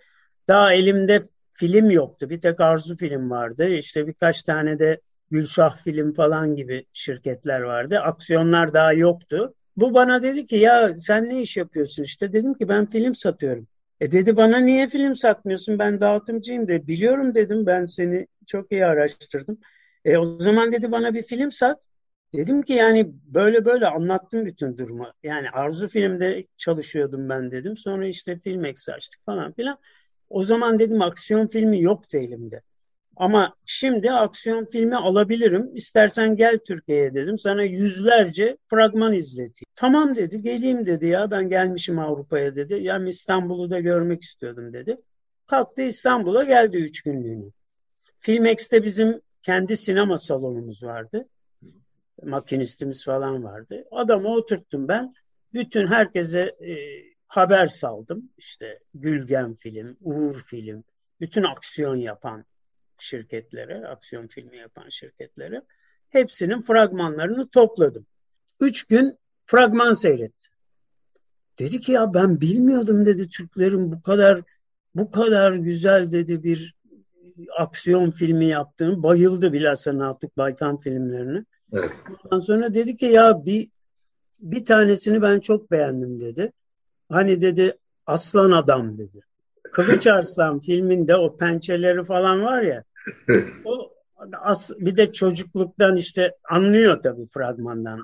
Daha 0.47 0.73
elimde 0.73 1.23
film 1.51 1.89
yoktu. 1.89 2.29
Bir 2.29 2.41
tek 2.41 2.59
Arzu 2.59 2.95
film 2.95 3.29
vardı. 3.29 3.69
İşte 3.69 4.07
birkaç 4.07 4.43
tane 4.43 4.79
de 4.79 5.01
Gülşah 5.31 5.77
film 5.77 6.13
falan 6.13 6.55
gibi 6.55 6.85
şirketler 6.93 7.59
vardı. 7.61 7.99
Aksiyonlar 7.99 8.73
daha 8.73 8.93
yoktu. 8.93 9.53
Bu 9.77 9.93
bana 9.93 10.23
dedi 10.23 10.47
ki 10.47 10.55
ya 10.55 10.97
sen 10.97 11.29
ne 11.29 11.41
iş 11.41 11.57
yapıyorsun 11.57 12.03
işte. 12.03 12.33
Dedim 12.33 12.53
ki 12.53 12.69
ben 12.69 12.85
film 12.85 13.15
satıyorum. 13.15 13.67
E 13.99 14.11
dedi 14.11 14.37
bana 14.37 14.57
niye 14.57 14.87
film 14.87 15.15
satmıyorsun 15.15 15.79
ben 15.79 16.01
dağıtımcıyım 16.01 16.67
de. 16.67 16.87
Biliyorum 16.87 17.35
dedim 17.35 17.65
ben 17.65 17.85
seni 17.85 18.27
çok 18.47 18.71
iyi 18.71 18.85
araştırdım. 18.85 19.59
E 20.05 20.17
o 20.17 20.39
zaman 20.39 20.71
dedi 20.71 20.91
bana 20.91 21.13
bir 21.13 21.23
film 21.23 21.51
sat. 21.51 21.88
Dedim 22.33 22.61
ki 22.61 22.73
yani 22.73 23.13
böyle 23.25 23.65
böyle 23.65 23.87
anlattım 23.87 24.45
bütün 24.45 24.77
durumu. 24.77 25.07
Yani 25.23 25.49
Arzu 25.49 25.87
filmde 25.87 26.47
çalışıyordum 26.57 27.29
ben 27.29 27.51
dedim. 27.51 27.77
Sonra 27.77 28.07
işte 28.07 28.39
film 28.39 28.63
açtık 28.63 29.25
falan 29.25 29.51
filan. 29.51 29.77
O 30.29 30.43
zaman 30.43 30.79
dedim 30.79 31.01
aksiyon 31.01 31.47
filmi 31.47 31.81
yoktu 31.81 32.17
elimde. 32.17 32.61
Ama 33.15 33.55
şimdi 33.65 34.11
aksiyon 34.11 34.65
filmi 34.65 34.95
alabilirim. 34.95 35.75
İstersen 35.75 36.35
gel 36.35 36.59
Türkiye'ye 36.67 37.13
dedim. 37.13 37.37
Sana 37.37 37.63
yüzlerce 37.63 38.57
fragman 38.67 39.13
izleteyim. 39.13 39.65
Tamam 39.75 40.15
dedi. 40.15 40.41
Geleyim 40.41 40.85
dedi 40.85 41.07
ya. 41.07 41.31
Ben 41.31 41.49
gelmişim 41.49 41.99
Avrupa'ya 41.99 42.55
dedi. 42.55 42.73
Yani 42.81 43.09
İstanbul'u 43.09 43.69
da 43.69 43.79
görmek 43.79 44.23
istiyordum 44.23 44.73
dedi. 44.73 44.97
Kalktı 45.47 45.81
İstanbul'a 45.81 46.43
geldi 46.43 46.77
üç 46.77 47.01
günlüğüne. 47.01 47.45
Filmex'te 48.19 48.83
bizim 48.83 49.21
kendi 49.43 49.77
sinema 49.77 50.17
salonumuz 50.17 50.83
vardı 50.83 51.21
makinistimiz 52.23 53.05
falan 53.05 53.43
vardı. 53.43 53.85
Adamı 53.91 54.27
oturttum 54.35 54.87
ben. 54.87 55.13
Bütün 55.53 55.87
herkese 55.87 56.39
e, 56.39 56.75
haber 57.27 57.65
saldım. 57.65 58.29
İşte 58.37 58.79
Gülgen 58.93 59.55
Film, 59.55 59.97
Uğur 60.01 60.39
Film, 60.39 60.83
bütün 61.21 61.43
aksiyon 61.43 61.95
yapan 61.95 62.45
şirketlere, 62.97 63.87
aksiyon 63.87 64.27
filmi 64.27 64.57
yapan 64.57 64.89
şirketlere 64.89 65.61
hepsinin 66.09 66.61
fragmanlarını 66.61 67.49
topladım. 67.49 68.05
Üç 68.59 68.83
gün 68.83 69.17
fragman 69.45 69.93
seyretti. 69.93 70.47
Dedi 71.59 71.79
ki 71.79 71.91
ya 71.91 72.13
ben 72.13 72.41
bilmiyordum 72.41 73.05
dedi 73.05 73.29
Türklerin 73.29 73.91
bu 73.91 74.01
kadar 74.01 74.41
bu 74.95 75.11
kadar 75.11 75.53
güzel 75.53 76.11
dedi 76.11 76.43
bir 76.43 76.75
aksiyon 77.57 78.11
filmi 78.11 78.45
yaptığını 78.45 79.03
bayıldı 79.03 79.53
bilhassa 79.53 79.97
Natuk 79.97 80.37
Baytan 80.37 80.77
filmlerini. 80.77 81.45
Evet. 81.73 81.91
Ondan 82.25 82.39
sonra 82.39 82.73
dedi 82.73 82.97
ki 82.97 83.05
ya 83.05 83.45
bir 83.45 83.69
bir 84.39 84.65
tanesini 84.65 85.21
ben 85.21 85.39
çok 85.39 85.71
beğendim 85.71 86.19
dedi. 86.19 86.51
Hani 87.09 87.41
dedi 87.41 87.77
aslan 88.05 88.51
adam 88.51 88.97
dedi. 88.97 89.19
Kılıç 89.71 90.07
Arslan 90.07 90.59
filminde 90.59 91.15
o 91.15 91.37
pençeleri 91.37 92.03
falan 92.03 92.43
var 92.43 92.61
ya. 92.61 92.83
o 93.65 93.91
as, 94.41 94.71
bir 94.79 94.97
de 94.97 95.13
çocukluktan 95.13 95.97
işte 95.97 96.35
anlıyor 96.49 97.01
tabii 97.01 97.25
fragmandan. 97.25 98.03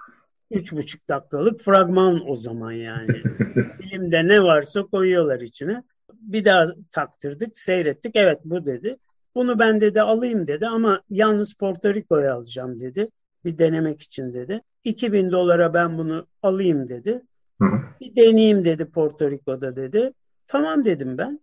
Üç 0.51 0.73
buçuk 0.73 1.09
dakikalık 1.09 1.61
fragman 1.61 2.29
o 2.29 2.35
zaman 2.35 2.71
yani. 2.71 3.23
Filmde 3.81 4.27
ne 4.27 4.43
varsa 4.43 4.81
koyuyorlar 4.81 5.41
içine. 5.41 5.83
Bir 6.13 6.45
daha 6.45 6.65
taktırdık, 6.91 7.57
seyrettik. 7.57 8.15
Evet 8.15 8.39
bu 8.45 8.65
dedi. 8.65 8.97
Bunu 9.35 9.59
ben 9.59 9.81
dedi 9.81 10.01
alayım 10.01 10.47
dedi 10.47 10.67
ama 10.67 11.01
yalnız 11.09 11.53
Porto 11.53 11.93
Rico'ya 11.93 12.33
alacağım 12.33 12.79
dedi 12.79 13.09
bir 13.45 13.57
denemek 13.57 14.01
için 14.01 14.33
dedi. 14.33 14.61
2000 14.83 15.31
dolara 15.31 15.73
ben 15.73 15.97
bunu 15.97 16.27
alayım 16.43 16.89
dedi. 16.89 17.21
Hı. 17.61 17.65
Bir 18.01 18.15
deneyeyim 18.15 18.63
dedi 18.63 18.85
Porto 18.85 19.31
Rico'da 19.31 19.75
dedi. 19.75 20.13
Tamam 20.47 20.85
dedim 20.85 21.17
ben. 21.17 21.39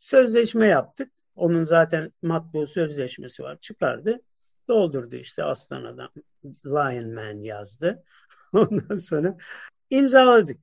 Sözleşme 0.00 0.66
yaptık. 0.66 1.12
Onun 1.36 1.64
zaten 1.64 2.12
matbu 2.22 2.66
sözleşmesi 2.66 3.42
var. 3.42 3.56
Çıkardı. 3.60 4.20
Doldurdu 4.68 5.16
işte 5.16 5.44
aslan 5.44 5.84
adam. 5.84 6.10
Lion 6.44 7.14
Man 7.14 7.42
yazdı. 7.42 8.04
Ondan 8.52 8.94
sonra 8.94 9.36
imzaladık. 9.90 10.60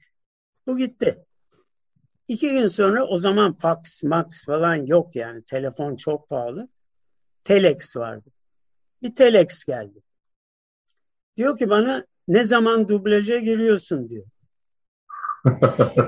Bu 0.68 0.78
gitti. 0.78 1.26
İki 2.28 2.50
gün 2.50 2.66
sonra 2.66 3.06
o 3.06 3.18
zaman 3.18 3.54
fax, 3.54 4.04
max 4.04 4.46
falan 4.46 4.76
yok 4.76 5.16
yani. 5.16 5.44
Telefon 5.44 5.96
çok 5.96 6.30
pahalı. 6.30 6.70
Telex 7.44 7.98
vardı. 7.98 8.30
Bir 9.02 9.16
telex 9.16 9.64
geldi. 9.64 10.02
Diyor 11.38 11.58
ki 11.58 11.70
bana 11.70 12.06
ne 12.28 12.44
zaman 12.44 12.88
dublaja 12.88 13.38
giriyorsun 13.38 14.10
diyor. 14.10 14.26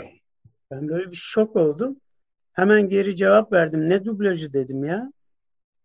ben 0.72 0.88
böyle 0.88 1.12
bir 1.12 1.16
şok 1.16 1.56
oldum. 1.56 2.00
Hemen 2.54 2.90
geri 2.90 3.16
cevap 3.16 3.52
verdim. 3.52 3.90
Ne 3.90 4.06
dublajı 4.06 4.54
dedim 4.54 4.84
ya. 4.84 5.12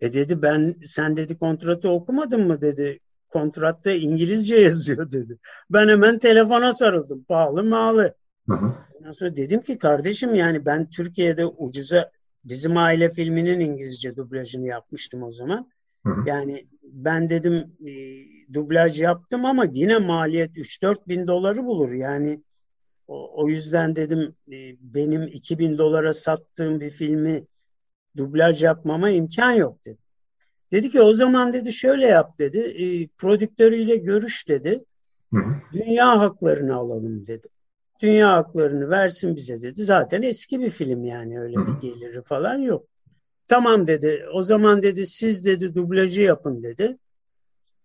E 0.00 0.12
dedi 0.12 0.42
ben 0.42 0.74
sen 0.86 1.16
dedi 1.16 1.38
kontratı 1.38 1.90
okumadın 1.90 2.46
mı 2.46 2.60
dedi. 2.60 3.00
Kontratta 3.28 3.90
İngilizce 3.90 4.56
yazıyor 4.56 5.10
dedi. 5.10 5.38
Ben 5.70 5.88
hemen 5.88 6.18
telefona 6.18 6.72
sarıldım. 6.72 7.24
Pahalı 7.24 7.64
mağlı. 7.64 8.14
Ondan 8.94 9.12
sonra 9.12 9.36
dedim 9.36 9.60
ki 9.62 9.78
kardeşim 9.78 10.34
yani 10.34 10.66
ben 10.66 10.90
Türkiye'de 10.90 11.46
ucuza 11.46 12.10
bizim 12.44 12.76
aile 12.76 13.10
filminin 13.10 13.60
İngilizce 13.60 14.16
dublajını 14.16 14.66
yapmıştım 14.66 15.22
o 15.22 15.32
zaman. 15.32 15.70
Yani 16.26 16.66
ben 16.82 17.28
dedim 17.28 17.76
e, 17.86 17.92
dublaj 18.54 19.00
yaptım 19.00 19.44
ama 19.44 19.64
yine 19.72 19.98
maliyet 19.98 20.56
3-4 20.56 21.08
bin 21.08 21.26
doları 21.26 21.64
bulur. 21.64 21.92
Yani 21.92 22.40
o, 23.08 23.42
o 23.42 23.48
yüzden 23.48 23.96
dedim 23.96 24.34
e, 24.48 24.56
benim 24.80 25.22
2 25.22 25.58
bin 25.58 25.78
dolara 25.78 26.14
sattığım 26.14 26.80
bir 26.80 26.90
filmi 26.90 27.44
dublaj 28.16 28.62
yapmama 28.62 29.10
imkan 29.10 29.52
yok 29.52 29.84
dedi. 29.84 29.98
Dedi 30.72 30.90
ki 30.90 31.00
o 31.02 31.12
zaman 31.12 31.52
dedi 31.52 31.72
şöyle 31.72 32.06
yap 32.06 32.38
dedi. 32.38 32.58
E, 32.58 33.06
prodüktörüyle 33.06 33.96
görüş 33.96 34.48
dedi. 34.48 34.84
Dünya 35.72 36.20
haklarını 36.20 36.74
alalım 36.74 37.26
dedi. 37.26 37.48
Dünya 38.00 38.32
haklarını 38.32 38.90
versin 38.90 39.36
bize 39.36 39.62
dedi. 39.62 39.84
Zaten 39.84 40.22
eski 40.22 40.60
bir 40.60 40.70
film 40.70 41.04
yani 41.04 41.40
öyle 41.40 41.56
bir 41.56 41.88
geliri 41.88 42.22
falan 42.22 42.58
yok. 42.58 42.86
Tamam 43.48 43.86
dedi. 43.86 44.24
O 44.32 44.42
zaman 44.42 44.82
dedi 44.82 45.06
siz 45.06 45.46
dedi 45.46 45.74
dublajı 45.74 46.22
yapın 46.22 46.62
dedi. 46.62 46.98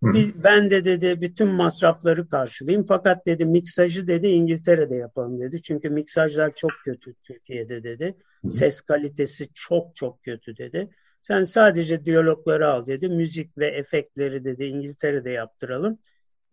Biz, 0.01 0.43
ben 0.43 0.71
de 0.71 0.85
dedi 0.85 1.21
bütün 1.21 1.47
masrafları 1.47 2.29
karşılayayım. 2.29 2.85
Fakat 2.87 3.25
dedi 3.25 3.45
miksajı 3.45 4.07
dedi 4.07 4.27
İngiltere'de 4.27 4.95
yapalım 4.95 5.39
dedi. 5.39 5.61
Çünkü 5.61 5.89
miksajlar 5.89 6.55
çok 6.55 6.71
kötü 6.85 7.13
Türkiye'de 7.13 7.83
dedi. 7.83 8.15
Ses 8.49 8.81
kalitesi 8.81 9.47
çok 9.53 9.95
çok 9.95 10.23
kötü 10.23 10.57
dedi. 10.57 10.89
Sen 11.21 11.43
sadece 11.43 12.05
diyalogları 12.05 12.69
al 12.69 12.85
dedi. 12.85 13.07
Müzik 13.07 13.57
ve 13.57 13.67
efektleri 13.67 14.43
dedi 14.43 14.63
İngiltere'de 14.63 15.29
yaptıralım. 15.29 15.99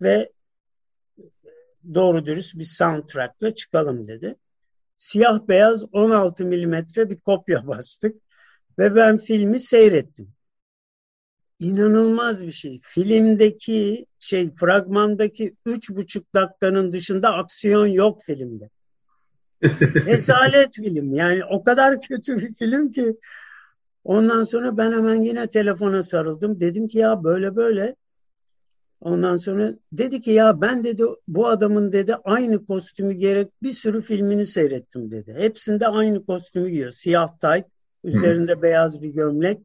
Ve 0.02 0.32
doğru 1.94 2.26
dürüst 2.26 2.58
bir 2.58 2.64
soundtrack'la 2.64 3.54
çıkalım 3.54 4.08
dedi. 4.08 4.36
Siyah 4.96 5.48
beyaz 5.48 5.84
16 5.92 6.44
milimetre 6.44 7.10
bir 7.10 7.16
kopya 7.16 7.66
bastık. 7.66 8.25
Ve 8.78 8.94
ben 8.94 9.18
filmi 9.18 9.60
seyrettim. 9.60 10.28
İnanılmaz 11.58 12.46
bir 12.46 12.52
şey. 12.52 12.80
Filmdeki 12.82 14.06
şey 14.18 14.50
fragmandaki 14.54 15.54
üç 15.66 15.90
buçuk 15.90 16.34
dakikanın 16.34 16.92
dışında 16.92 17.34
aksiyon 17.34 17.86
yok 17.86 18.22
filmde. 18.22 18.70
Rezalet 20.06 20.76
film. 20.76 21.14
Yani 21.14 21.44
o 21.44 21.64
kadar 21.64 22.00
kötü 22.00 22.36
bir 22.36 22.52
film 22.52 22.90
ki 22.92 23.16
ondan 24.04 24.42
sonra 24.42 24.76
ben 24.76 24.92
hemen 24.92 25.22
yine 25.22 25.48
telefona 25.48 26.02
sarıldım. 26.02 26.60
Dedim 26.60 26.88
ki 26.88 26.98
ya 26.98 27.24
böyle 27.24 27.56
böyle 27.56 27.96
Ondan 29.00 29.36
sonra 29.36 29.74
dedi 29.92 30.20
ki 30.20 30.30
ya 30.30 30.60
ben 30.60 30.84
dedi 30.84 31.04
bu 31.28 31.48
adamın 31.48 31.92
dedi 31.92 32.14
aynı 32.24 32.66
kostümü 32.66 33.14
gerek 33.14 33.48
bir 33.62 33.70
sürü 33.70 34.02
filmini 34.02 34.44
seyrettim 34.44 35.10
dedi. 35.10 35.34
Hepsinde 35.38 35.86
aynı 35.86 36.26
kostümü 36.26 36.70
giyiyor. 36.70 36.90
Siyah 36.90 37.38
tayt, 37.38 37.66
üzerinde 38.06 38.52
Hı. 38.52 38.62
beyaz 38.62 39.02
bir 39.02 39.08
gömlek. 39.08 39.60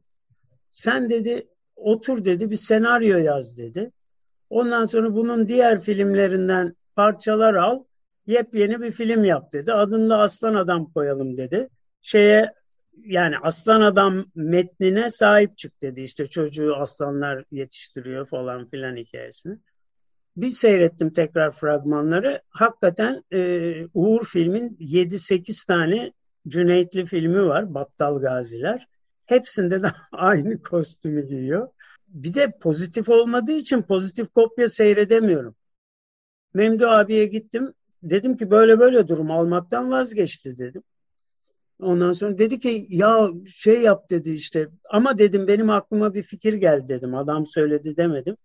Sen 0.70 1.10
dedi 1.10 1.48
otur 1.76 2.24
dedi 2.24 2.50
bir 2.50 2.56
senaryo 2.56 3.18
yaz 3.18 3.58
dedi. 3.58 3.90
Ondan 4.50 4.84
sonra 4.84 5.14
bunun 5.14 5.48
diğer 5.48 5.80
filmlerinden 5.80 6.76
parçalar 6.96 7.54
al, 7.54 7.84
yepyeni 8.26 8.82
bir 8.82 8.90
film 8.90 9.24
yap 9.24 9.52
dedi. 9.52 9.72
Adını 9.72 10.10
da 10.10 10.18
Aslan 10.18 10.54
Adam 10.54 10.92
koyalım 10.92 11.36
dedi. 11.36 11.68
Şeye 12.02 12.52
yani 12.96 13.38
aslan 13.38 13.80
adam 13.80 14.24
metnine 14.34 15.10
sahip 15.10 15.58
çık 15.58 15.82
dedi. 15.82 16.00
İşte 16.02 16.26
çocuğu 16.26 16.76
aslanlar 16.76 17.44
yetiştiriyor 17.50 18.26
falan 18.26 18.68
filan 18.68 18.96
hikayesini. 18.96 19.58
Bir 20.36 20.50
seyrettim 20.50 21.12
tekrar 21.12 21.50
fragmanları. 21.50 22.42
Hakikaten 22.48 23.22
e, 23.32 23.72
Uğur 23.94 24.24
filmin 24.24 24.76
7-8 24.80 25.66
tane 25.66 26.12
Cüneytli 26.48 27.06
filmi 27.06 27.46
var. 27.46 27.74
Battal 27.74 28.20
Gaziler. 28.20 28.88
Hepsinde 29.26 29.82
de 29.82 29.86
aynı 30.12 30.62
kostümü 30.62 31.26
giyiyor. 31.26 31.68
Bir 32.08 32.34
de 32.34 32.58
pozitif 32.60 33.08
olmadığı 33.08 33.52
için 33.52 33.82
pozitif 33.82 34.28
kopya 34.34 34.68
seyredemiyorum. 34.68 35.54
Memdu 36.54 36.86
abiye 36.86 37.26
gittim. 37.26 37.72
Dedim 38.02 38.36
ki 38.36 38.50
böyle 38.50 38.78
böyle 38.78 39.08
durum 39.08 39.30
almaktan 39.30 39.90
vazgeçti 39.90 40.58
dedim. 40.58 40.82
Ondan 41.80 42.12
sonra 42.12 42.38
dedi 42.38 42.60
ki 42.60 42.86
ya 42.90 43.28
şey 43.56 43.80
yap 43.80 44.10
dedi 44.10 44.32
işte 44.32 44.68
ama 44.90 45.18
dedim 45.18 45.46
benim 45.46 45.70
aklıma 45.70 46.14
bir 46.14 46.22
fikir 46.22 46.54
geldi 46.54 46.88
dedim. 46.88 47.14
Adam 47.14 47.46
söyledi 47.46 47.96
demedim. 47.96 48.36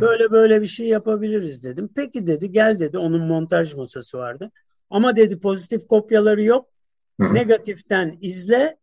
Böyle 0.00 0.30
böyle 0.30 0.62
bir 0.62 0.66
şey 0.66 0.88
yapabiliriz 0.88 1.64
dedim. 1.64 1.90
Peki 1.96 2.26
dedi 2.26 2.52
gel 2.52 2.78
dedi 2.78 2.98
onun 2.98 3.26
montaj 3.26 3.74
masası 3.74 4.18
vardı. 4.18 4.50
Ama 4.90 5.16
dedi 5.16 5.40
pozitif 5.40 5.86
kopyaları 5.86 6.42
yok. 6.42 6.71
Negatiften 7.30 8.18
izle. 8.20 8.76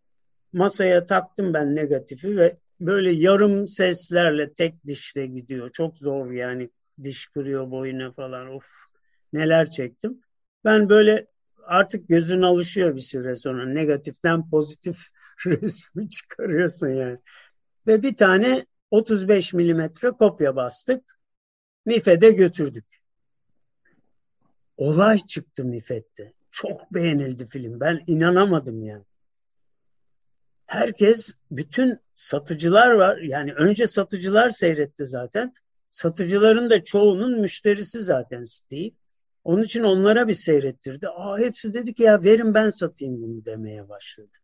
Masaya 0.54 1.06
taktım 1.06 1.54
ben 1.54 1.76
negatifi 1.76 2.38
ve 2.38 2.58
böyle 2.80 3.12
yarım 3.12 3.68
seslerle 3.68 4.54
tek 4.54 4.86
dişle 4.86 5.26
gidiyor. 5.26 5.70
Çok 5.72 5.98
zor 5.98 6.32
yani 6.32 6.70
diş 7.04 7.28
kırıyor 7.28 7.72
boyuna 7.72 8.12
falan. 8.12 8.56
Of 8.56 8.66
neler 9.34 9.70
çektim. 9.70 10.22
Ben 10.66 10.90
böyle 10.90 11.28
artık 11.66 12.10
gözün 12.10 12.42
alışıyor 12.42 12.96
bir 12.96 13.02
süre 13.02 13.36
sonra. 13.36 13.66
Negatiften 13.66 14.50
pozitif 14.50 14.98
resmi 15.46 16.10
çıkarıyorsun 16.10 16.90
yani. 16.90 17.18
Ve 17.88 18.04
bir 18.04 18.16
tane 18.16 18.66
35 18.92 19.54
milimetre 19.54 20.12
kopya 20.12 20.56
bastık. 20.56 21.20
MIFE'de 21.86 22.32
götürdük. 22.32 22.86
Olay 24.78 25.18
çıktı 25.18 25.66
MIFE'de. 25.66 26.34
Çok 26.62 26.94
beğenildi 26.94 27.46
film. 27.46 27.80
Ben 27.80 28.04
inanamadım 28.08 28.84
yani. 28.84 29.04
Herkes, 30.66 31.36
bütün 31.52 32.00
satıcılar 32.16 32.92
var. 32.92 33.18
Yani 33.18 33.54
önce 33.54 33.88
satıcılar 33.88 34.50
seyretti 34.50 35.06
zaten. 35.06 35.54
Satıcıların 35.90 36.70
da 36.70 36.84
çoğunun 36.84 37.42
müşterisi 37.42 38.02
zaten 38.02 38.44
Steve. 38.44 38.92
Onun 39.44 39.64
için 39.64 39.84
onlara 39.84 40.28
bir 40.28 40.34
seyrettirdi. 40.34 41.08
Aa, 41.08 41.38
hepsi 41.38 41.74
dedi 41.74 41.94
ki 41.94 42.04
ya 42.04 42.24
verin 42.24 42.54
ben 42.54 42.70
satayım 42.70 43.22
bunu 43.22 43.46
demeye 43.46 43.90
başladı. 43.90 44.38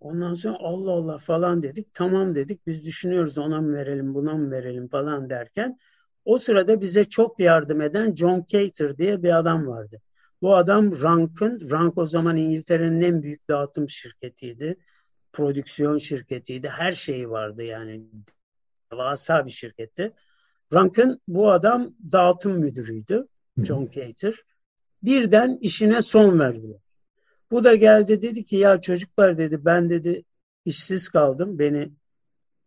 Ondan 0.00 0.34
sonra 0.34 0.56
Allah 0.60 0.92
Allah 0.92 1.18
falan 1.18 1.62
dedik. 1.62 1.94
Tamam 1.94 2.34
dedik 2.34 2.66
biz 2.66 2.86
düşünüyoruz 2.86 3.38
ona 3.38 3.60
mı 3.60 3.76
verelim 3.76 4.14
buna 4.14 4.34
mı 4.34 4.50
verelim 4.50 4.88
falan 4.88 5.30
derken 5.30 5.78
o 6.24 6.38
sırada 6.38 6.80
bize 6.80 7.04
çok 7.04 7.40
yardım 7.40 7.80
eden 7.80 8.14
John 8.14 8.44
Cater 8.48 8.98
diye 8.98 9.22
bir 9.22 9.38
adam 9.38 9.66
vardı. 9.66 10.00
Bu 10.44 10.56
adam 10.56 11.02
Rank'ın, 11.02 11.70
Rank 11.70 11.98
o 11.98 12.06
zaman 12.06 12.36
İngiltere'nin 12.36 13.00
en 13.00 13.22
büyük 13.22 13.48
dağıtım 13.48 13.88
şirketiydi. 13.88 14.76
Prodüksiyon 15.32 15.98
şirketiydi. 15.98 16.68
Her 16.68 16.92
şeyi 16.92 17.30
vardı 17.30 17.62
yani. 17.62 18.04
Devasa 18.92 19.46
bir 19.46 19.50
şirketi. 19.50 20.12
Rank'ın 20.72 21.20
bu 21.28 21.50
adam 21.50 21.94
dağıtım 22.12 22.58
müdürüydü. 22.60 23.28
John 23.62 23.90
Cater. 23.94 24.34
Birden 25.02 25.58
işine 25.60 26.02
son 26.02 26.38
verdiler. 26.38 26.80
Bu 27.50 27.64
da 27.64 27.74
geldi 27.74 28.22
dedi 28.22 28.44
ki 28.44 28.56
ya 28.56 28.80
çocuklar 28.80 29.38
dedi 29.38 29.64
ben 29.64 29.90
dedi 29.90 30.24
işsiz 30.64 31.08
kaldım. 31.08 31.58
Beni 31.58 31.92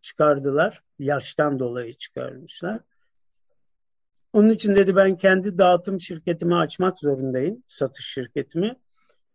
çıkardılar. 0.02 0.82
Yaştan 0.98 1.58
dolayı 1.58 1.92
çıkarmışlar. 1.92 2.80
Onun 4.38 4.48
için 4.48 4.74
dedi 4.74 4.96
ben 4.96 5.16
kendi 5.16 5.58
dağıtım 5.58 6.00
şirketimi 6.00 6.56
açmak 6.56 6.98
zorundayım. 6.98 7.62
Satış 7.68 8.06
şirketimi. 8.06 8.76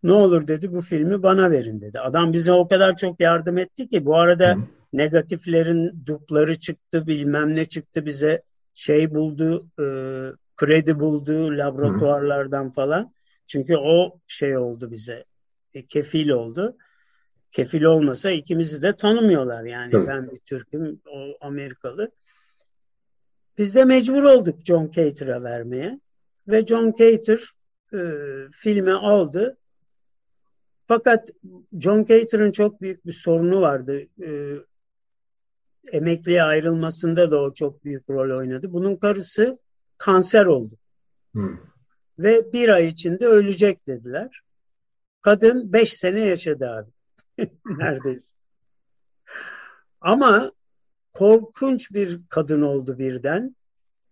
Ne 0.03 0.11
olur 0.11 0.47
dedi 0.47 0.71
bu 0.71 0.81
filmi 0.81 1.23
bana 1.23 1.51
verin 1.51 1.81
dedi. 1.81 1.99
Adam 1.99 2.33
bize 2.33 2.51
o 2.51 2.67
kadar 2.67 2.95
çok 2.95 3.19
yardım 3.19 3.57
etti 3.57 3.89
ki 3.89 4.05
bu 4.05 4.15
arada 4.15 4.55
Hı. 4.55 4.57
negatiflerin 4.93 6.05
dupları 6.05 6.59
çıktı 6.59 7.07
bilmem 7.07 7.55
ne 7.55 7.65
çıktı 7.65 8.05
bize 8.05 8.41
şey 8.73 9.11
buldu 9.15 9.67
e, 9.79 9.85
kredi 10.55 10.99
bulduğu 10.99 11.57
laboratuvarlardan 11.57 12.71
falan. 12.71 13.13
Çünkü 13.47 13.75
o 13.77 14.19
şey 14.27 14.57
oldu 14.57 14.91
bize, 14.91 15.25
e, 15.73 15.85
kefil 15.85 16.29
oldu. 16.29 16.77
Kefil 17.51 17.83
olmasa 17.83 18.31
ikimizi 18.31 18.81
de 18.81 18.95
tanımıyorlar 18.95 19.63
yani. 19.63 19.91
Tabii. 19.91 20.07
Ben 20.07 20.31
bir 20.31 20.39
Türk'üm, 20.39 21.01
o 21.11 21.37
Amerikalı. 21.41 22.11
Biz 23.57 23.75
de 23.75 23.85
mecbur 23.85 24.23
olduk 24.23 24.59
John 24.65 24.91
Cater'a 24.91 25.43
vermeye. 25.43 25.99
Ve 26.47 26.65
John 26.65 26.93
Cater 26.97 27.39
e, 27.93 27.99
filmi 28.51 28.91
aldı. 28.91 29.57
Fakat 30.87 31.29
John 31.79 32.05
Cater'ın 32.05 32.51
çok 32.51 32.81
büyük 32.81 33.05
bir 33.05 33.11
sorunu 33.11 33.61
vardı. 33.61 34.01
E, 34.21 34.57
emekliye 35.91 36.43
ayrılmasında 36.43 37.31
da 37.31 37.41
o 37.41 37.53
çok 37.53 37.85
büyük 37.85 38.09
rol 38.09 38.37
oynadı. 38.39 38.73
Bunun 38.73 38.95
karısı 38.95 39.59
kanser 39.97 40.45
oldu. 40.45 40.75
Hmm. 41.31 41.57
Ve 42.19 42.53
bir 42.53 42.69
ay 42.69 42.87
içinde 42.87 43.25
ölecek 43.25 43.87
dediler. 43.87 44.41
Kadın 45.21 45.73
beş 45.73 45.93
sene 45.93 46.19
yaşadı 46.19 46.69
abi. 46.69 46.91
Neredeyse. 47.65 48.35
Ama 50.01 50.51
korkunç 51.13 51.93
bir 51.93 52.19
kadın 52.29 52.61
oldu 52.61 52.97
birden. 52.99 53.55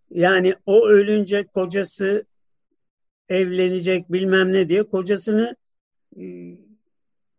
Yani 0.10 0.56
o 0.66 0.88
ölünce 0.88 1.44
kocası 1.44 2.26
evlenecek 3.30 4.12
bilmem 4.12 4.54
ne 4.54 4.70
diye 4.70 4.84
kocasını 4.84 5.56
e, 6.20 6.24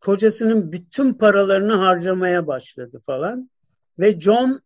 kocasının 0.00 0.72
bütün 0.72 1.14
paralarını 1.14 1.72
harcamaya 1.72 2.46
başladı 2.46 3.02
falan. 3.06 3.50
Ve 3.98 4.20
John 4.20 4.62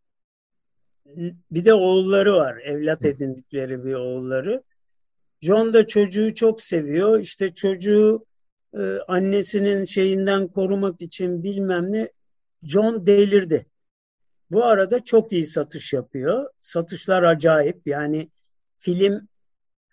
bir 1.50 1.64
de 1.64 1.74
oğulları 1.74 2.34
var. 2.34 2.56
Evlat 2.56 3.04
edindikleri 3.04 3.84
bir 3.84 3.94
oğulları. 3.94 4.62
John 5.40 5.72
da 5.72 5.86
çocuğu 5.86 6.34
çok 6.34 6.62
seviyor. 6.62 7.20
İşte 7.20 7.54
çocuğu 7.54 8.26
e, 8.74 8.98
annesinin 9.08 9.84
şeyinden 9.84 10.48
korumak 10.48 11.00
için 11.00 11.42
bilmem 11.42 11.92
ne 11.92 12.10
John 12.62 13.06
delirdi. 13.06 13.66
Bu 14.50 14.64
arada 14.64 15.04
çok 15.04 15.32
iyi 15.32 15.44
satış 15.44 15.92
yapıyor. 15.92 16.50
Satışlar 16.60 17.22
acayip. 17.22 17.86
Yani 17.86 18.30
film 18.78 19.28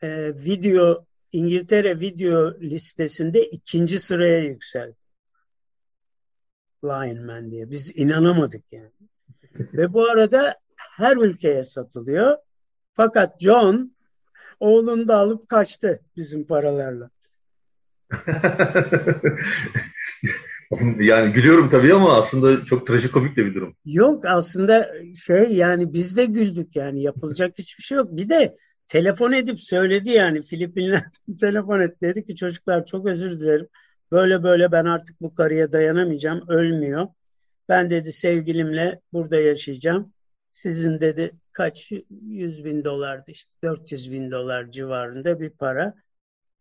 e, 0.01 0.35
video 0.35 1.05
İngiltere 1.31 1.99
video 1.99 2.59
listesinde 2.61 3.49
ikinci 3.49 3.99
sıraya 3.99 4.39
yükseldi. 4.39 4.95
Lion 6.83 7.25
Man 7.25 7.51
diye. 7.51 7.71
Biz 7.71 7.97
inanamadık 7.97 8.63
yani. 8.71 8.91
Ve 9.73 9.93
bu 9.93 10.09
arada 10.09 10.59
her 10.77 11.17
ülkeye 11.17 11.63
satılıyor. 11.63 12.37
Fakat 12.93 13.41
John 13.41 13.95
oğlunu 14.59 15.07
da 15.07 15.17
alıp 15.17 15.49
kaçtı 15.49 16.01
bizim 16.15 16.47
paralarla. 16.47 17.09
yani 20.99 21.33
gülüyorum 21.33 21.69
tabii 21.69 21.93
ama 21.93 22.17
aslında 22.17 22.65
çok 22.65 22.87
trajikomik 22.87 23.37
de 23.37 23.45
bir 23.45 23.53
durum. 23.53 23.75
Yok 23.85 24.25
aslında 24.25 24.91
şey 25.25 25.55
yani 25.55 25.93
biz 25.93 26.17
de 26.17 26.25
güldük 26.25 26.75
yani 26.75 27.01
yapılacak 27.01 27.57
hiçbir 27.57 27.83
şey 27.83 27.97
yok. 27.97 28.07
Bir 28.11 28.29
de 28.29 28.57
telefon 28.87 29.31
edip 29.31 29.61
söyledi 29.61 30.09
yani 30.09 30.41
Filipinler'den 30.41 31.35
telefon 31.41 31.79
et 31.79 32.01
dedi 32.01 32.25
ki 32.25 32.35
çocuklar 32.35 32.85
çok 32.85 33.05
özür 33.07 33.39
dilerim. 33.39 33.67
Böyle 34.11 34.43
böyle 34.43 34.71
ben 34.71 34.85
artık 34.85 35.21
bu 35.21 35.35
karıya 35.35 35.71
dayanamayacağım 35.71 36.49
ölmüyor. 36.49 37.07
Ben 37.69 37.89
dedi 37.89 38.13
sevgilimle 38.13 38.99
burada 39.13 39.35
yaşayacağım. 39.39 40.13
Sizin 40.51 40.99
dedi 40.99 41.31
kaç 41.51 41.91
yüz 42.21 42.65
bin 42.65 42.83
dolardı 42.83 43.31
işte 43.31 43.51
400 43.63 44.11
bin 44.11 44.31
dolar 44.31 44.71
civarında 44.71 45.39
bir 45.39 45.49
para. 45.49 45.93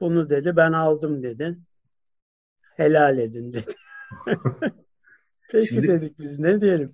Bunu 0.01 0.31
dedi 0.31 0.57
ben 0.57 0.73
aldım 0.73 1.23
dedi. 1.23 1.59
Helal 2.77 3.19
edin 3.19 3.53
dedi. 3.53 3.75
Peki 5.53 5.69
Şimdi... 5.69 5.89
dedik 5.89 6.19
biz 6.19 6.39
ne 6.39 6.61
diyelim. 6.61 6.93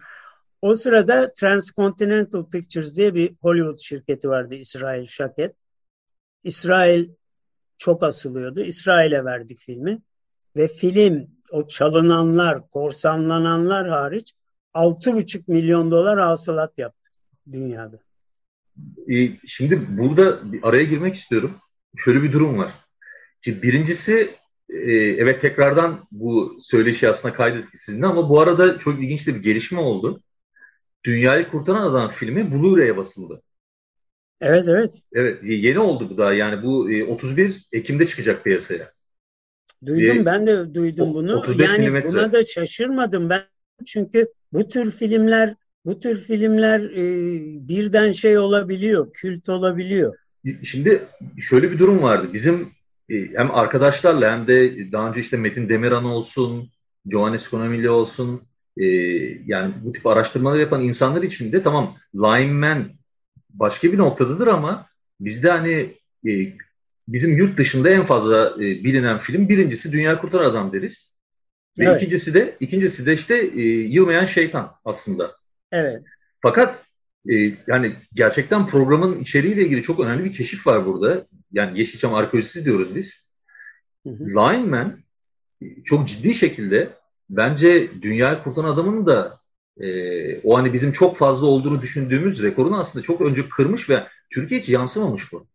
O 0.63 0.75
sırada 0.75 1.33
Transcontinental 1.33 2.51
Pictures 2.51 2.97
diye 2.97 3.15
bir 3.15 3.35
Hollywood 3.43 3.79
şirketi 3.79 4.29
vardı 4.29 4.55
İsrail 4.55 5.07
Şaket. 5.07 5.57
İsrail 6.45 7.11
çok 7.79 8.03
asılıyordu. 8.03 8.61
İsrail'e 8.61 9.25
verdik 9.25 9.59
filmi. 9.59 9.99
Ve 10.57 10.69
film 10.69 11.31
o 11.51 11.67
çalınanlar, 11.67 12.69
korsanlananlar 12.69 13.89
hariç 13.89 14.35
6,5 14.75 15.43
milyon 15.49 15.91
dolar 15.91 16.19
hasılat 16.21 16.79
yaptı 16.79 17.11
dünyada. 17.53 17.99
Ee, 19.11 19.39
şimdi 19.47 19.99
burada 19.99 20.41
araya 20.63 20.85
girmek 20.85 21.15
istiyorum. 21.15 21.57
Şöyle 21.97 22.23
bir 22.23 22.33
durum 22.33 22.59
var. 22.59 22.73
Ki 23.43 23.63
birincisi 23.63 24.35
e, 24.69 24.93
evet 24.93 25.41
tekrardan 25.41 26.09
bu 26.13 26.59
söyleşi 26.63 27.09
aslında 27.09 27.35
kaydettik 27.35 27.81
sizinle 27.81 28.07
ama 28.07 28.29
bu 28.29 28.41
arada 28.41 28.79
çok 28.79 29.03
ilginç 29.03 29.27
bir 29.27 29.37
gelişme 29.37 29.81
oldu. 29.81 30.17
Dünyayı 31.05 31.49
Kurtaran 31.49 31.91
Adam 31.91 32.11
filmi 32.11 32.53
Blu-ray'e 32.53 32.97
basıldı. 32.97 33.43
Evet 34.41 34.65
evet. 34.69 34.95
Evet 35.13 35.39
yeni 35.43 35.79
oldu 35.79 36.11
bu 36.11 36.19
da 36.19 36.35
yani 36.35 36.63
bu 36.63 36.89
31 37.13 37.51
e, 37.51 37.79
Ekim'de 37.79 38.07
çıkacak 38.07 38.45
piyasaya. 38.45 38.91
Duydum 39.87 40.19
ee, 40.19 40.25
ben 40.25 40.47
de 40.47 40.75
duydum 40.75 41.15
bunu. 41.15 41.45
Yani 41.59 41.79
milimetre. 41.79 42.09
buna 42.09 42.33
da 42.33 42.45
şaşırmadım 42.45 43.31
ben 43.31 43.43
çünkü 43.87 44.29
bu 44.53 44.69
tür 44.69 44.91
filmler 44.91 45.55
bu 45.85 45.99
tür 45.99 46.21
filmler 46.21 46.81
e, 46.81 47.03
birden 47.69 48.13
şey 48.13 48.39
olabiliyor, 48.39 49.13
kült 49.13 49.49
olabiliyor. 49.49 50.15
Şimdi 50.63 51.09
şöyle 51.41 51.71
bir 51.71 51.79
durum 51.79 52.03
vardı. 52.03 52.31
Bizim 52.33 52.69
hem 53.09 53.51
arkadaşlarla 53.51 54.33
hem 54.33 54.47
de 54.47 54.93
daha 54.93 55.09
önce 55.09 55.21
işte 55.21 55.37
Metin 55.37 55.69
Demiran 55.69 56.05
olsun, 56.05 56.71
Johannes 57.11 57.49
Konamili 57.49 57.91
olsun 57.91 58.43
e, 58.77 58.87
yani 59.47 59.75
bu 59.83 59.93
tip 59.93 60.07
araştırmalar 60.07 60.59
yapan 60.59 60.81
insanlar 60.81 61.23
için 61.23 61.53
de 61.53 61.63
tamam 61.63 61.97
Lineman 62.15 62.91
başka 63.51 63.93
bir 63.93 63.99
noktadadır 63.99 64.47
ama 64.47 64.87
bizde 65.21 65.51
hani 65.51 65.97
e, 66.27 66.31
bizim 67.09 67.37
yurt 67.37 67.59
dışında 67.59 67.91
en 67.91 68.03
fazla 68.03 68.55
e, 68.57 68.61
bilinen 68.61 69.19
film 69.19 69.49
birincisi 69.49 69.93
Dünya 69.93 70.21
Kurtaran 70.21 70.51
Adam 70.51 70.73
deriz. 70.73 71.19
Ve 71.79 71.85
evet. 71.85 72.03
ikincisi 72.03 72.35
de 72.35 72.57
ikincisi 72.61 73.07
de 73.07 73.13
işte 73.13 73.37
e, 73.37 73.63
Yılmayan 73.69 74.25
Şeytan 74.25 74.73
aslında. 74.85 75.35
Evet. 75.73 76.03
Fakat 76.41 76.85
e, 77.27 77.35
yani 77.67 77.97
gerçekten 78.15 78.67
programın 78.67 79.21
içeriğiyle 79.21 79.63
ilgili 79.63 79.83
çok 79.83 80.01
önemli 80.01 80.25
bir 80.25 80.33
keşif 80.33 80.67
var 80.67 80.87
burada. 80.87 81.27
Yani 81.53 81.79
Yeşilçam 81.79 82.15
arkeolojisi 82.15 82.65
diyoruz 82.65 82.95
biz. 82.95 83.31
Hı 84.07 84.11
hı. 84.11 84.25
Lineman 84.25 84.99
çok 85.85 86.09
ciddi 86.09 86.35
şekilde 86.35 86.93
bence 87.31 87.91
dünya 88.03 88.43
kurtaran 88.43 88.73
adamın 88.73 89.07
da 89.07 89.41
e, 89.81 90.41
o 90.41 90.59
hani 90.59 90.73
bizim 90.73 90.93
çok 90.93 91.17
fazla 91.17 91.47
olduğunu 91.47 91.83
düşündüğümüz 91.83 92.43
rekorunu 92.43 92.79
aslında 92.79 93.03
çok 93.03 93.21
önce 93.21 93.49
kırmış 93.49 93.91
ve 93.91 94.07
Türkiye 94.31 94.61
hiç 94.61 94.69
yansımamış 94.69 95.33
bu. 95.33 95.47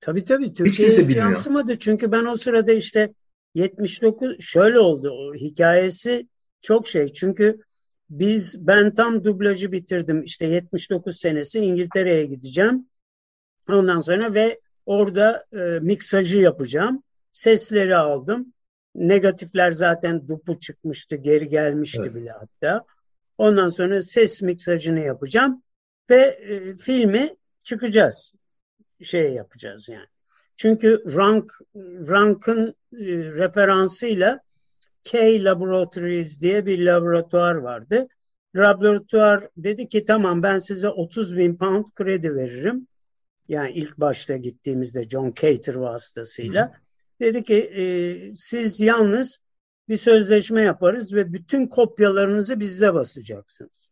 Tabii 0.00 0.24
tabii 0.24 0.54
Türkiye 0.54 0.88
hiç, 0.88 0.98
hiç 0.98 1.16
yansımadı. 1.16 1.78
Çünkü 1.78 2.12
ben 2.12 2.24
o 2.24 2.36
sırada 2.36 2.72
işte 2.72 3.12
79 3.54 4.36
şöyle 4.40 4.78
oldu 4.78 5.10
o 5.10 5.34
hikayesi 5.34 6.28
çok 6.60 6.88
şey. 6.88 7.12
Çünkü 7.12 7.58
biz 8.10 8.66
ben 8.66 8.94
tam 8.94 9.24
dublajı 9.24 9.72
bitirdim. 9.72 10.22
İşte 10.22 10.46
79 10.46 11.16
senesi 11.16 11.60
İngiltere'ye 11.60 12.26
gideceğim. 12.26 12.88
Ondan 13.68 13.98
sonra 13.98 14.34
ve 14.34 14.60
orada 14.86 15.46
e, 15.52 15.58
miksajı 15.80 16.38
yapacağım. 16.38 17.02
Sesleri 17.30 17.96
aldım. 17.96 18.52
Negatifler 18.94 19.70
zaten 19.70 20.28
dupu 20.28 20.58
çıkmıştı, 20.58 21.16
geri 21.16 21.48
gelmişti 21.48 22.02
evet. 22.02 22.14
bile 22.14 22.30
hatta. 22.30 22.84
Ondan 23.38 23.68
sonra 23.68 24.02
ses 24.02 24.42
miksajını 24.42 25.00
yapacağım 25.00 25.62
ve 26.10 26.16
e, 26.16 26.76
filmi 26.76 27.36
çıkacağız. 27.62 28.34
Şey 29.02 29.32
yapacağız 29.34 29.88
yani. 29.88 30.06
Çünkü 30.56 31.02
rank 31.06 31.52
rankın 32.08 32.68
e, 32.92 33.06
referansıyla 33.16 34.40
K 35.06 35.44
Laboratories 35.44 36.40
diye 36.40 36.66
bir 36.66 36.86
laboratuvar 36.86 37.54
vardı. 37.54 38.08
Laboratuvar 38.56 39.48
dedi 39.56 39.88
ki 39.88 40.04
tamam 40.04 40.42
ben 40.42 40.58
size 40.58 40.88
30 40.88 41.36
bin 41.36 41.56
pound 41.56 41.84
kredi 41.94 42.34
veririm. 42.34 42.88
Yani 43.48 43.72
ilk 43.72 43.98
başta 43.98 44.36
gittiğimizde 44.36 45.02
John 45.02 45.32
Cater 45.40 45.74
vasıtasıyla. 45.74 46.68
Hı. 46.68 46.72
Dedi 47.20 47.42
ki 47.42 47.56
e, 47.56 47.84
siz 48.36 48.80
yalnız 48.80 49.40
bir 49.88 49.96
sözleşme 49.96 50.62
yaparız 50.62 51.14
ve 51.14 51.32
bütün 51.32 51.66
kopyalarınızı 51.66 52.60
bizde 52.60 52.94
basacaksınız. 52.94 53.90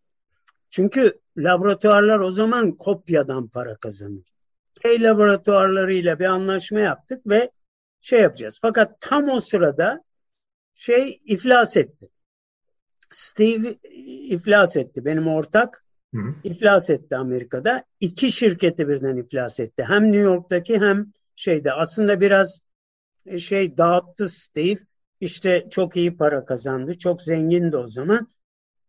Çünkü 0.70 1.20
laboratuvarlar 1.36 2.18
o 2.18 2.30
zaman 2.30 2.72
kopyadan 2.72 3.48
para 3.48 3.76
kazanır. 3.76 4.34
K 4.82 5.02
laboratuvarlarıyla 5.02 6.18
bir 6.18 6.24
anlaşma 6.24 6.80
yaptık 6.80 7.26
ve 7.26 7.50
şey 8.00 8.20
yapacağız. 8.20 8.58
Fakat 8.62 9.00
tam 9.00 9.28
o 9.28 9.40
sırada 9.40 10.04
şey 10.74 11.20
iflas 11.24 11.76
etti. 11.76 12.08
Steve 13.10 13.78
iflas 14.28 14.76
etti. 14.76 15.04
Benim 15.04 15.28
ortak 15.28 15.80
hı 16.14 16.20
hı. 16.20 16.34
iflas 16.44 16.90
etti 16.90 17.16
Amerika'da. 17.16 17.84
İki 18.00 18.32
şirketi 18.32 18.88
birden 18.88 19.16
iflas 19.16 19.60
etti. 19.60 19.84
Hem 19.88 20.04
New 20.04 20.18
York'taki 20.18 20.80
hem 20.80 21.06
şeyde. 21.36 21.72
Aslında 21.72 22.20
biraz 22.20 22.60
e, 23.26 23.38
şey 23.38 23.76
dağıttı 23.78 24.28
Steve. 24.28 24.78
İşte 25.20 25.66
çok 25.70 25.96
iyi 25.96 26.16
para 26.16 26.44
kazandı. 26.44 26.98
Çok 26.98 27.22
zengindi 27.22 27.76
o 27.76 27.86
zaman. 27.86 28.28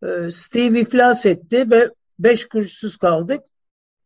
Ee, 0.04 0.30
Steve 0.30 0.80
iflas 0.80 1.26
etti 1.26 1.72
ve 1.72 1.90
beş 2.20 2.46
kuruşsuz 2.46 2.98
kaldık. 2.98 3.44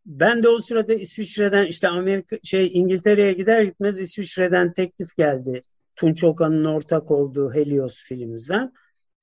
Ben 0.05 0.43
de 0.43 0.49
o 0.49 0.59
sırada 0.59 0.93
İsviçre'den 0.93 1.65
işte 1.65 1.87
Amerika 1.87 2.37
şey 2.43 2.71
İngiltere'ye 2.73 3.33
gider 3.33 3.61
gitmez 3.61 3.99
İsviçre'den 3.99 4.73
teklif 4.73 5.17
geldi. 5.17 5.63
Tunç 5.99 6.23
Okan'ın 6.23 6.65
ortak 6.65 7.12
olduğu 7.12 7.53
Helios 7.53 8.03
filmimizden. 8.03 8.73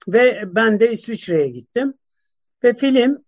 Ve 0.08 0.42
ben 0.46 0.80
de 0.80 0.90
İsviçre'ye 0.90 1.48
gittim. 1.48 1.94
Ve 2.64 2.74
film 2.74 3.24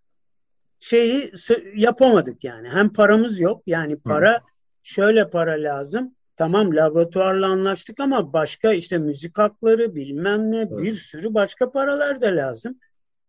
şeyi 0.79 1.33
yapamadık 1.75 2.45
yani. 2.45 2.69
Hem 2.69 2.93
paramız 2.93 3.41
yok 3.41 3.63
yani 3.67 3.97
para 3.97 4.41
şöyle 4.83 5.31
para 5.31 5.53
lazım. 5.53 6.15
Tamam 6.37 6.77
laboratuvarla 6.77 7.47
anlaştık 7.47 8.01
ama 8.01 8.33
başka 8.33 8.73
işte 8.73 8.99
müzik 8.99 9.39
hakları 9.39 9.95
bilmem 9.95 10.53
ne 10.53 10.71
bir 10.71 10.95
sürü 10.95 11.35
başka 11.35 11.71
paralar 11.71 12.21
da 12.21 12.27
lazım. 12.27 12.79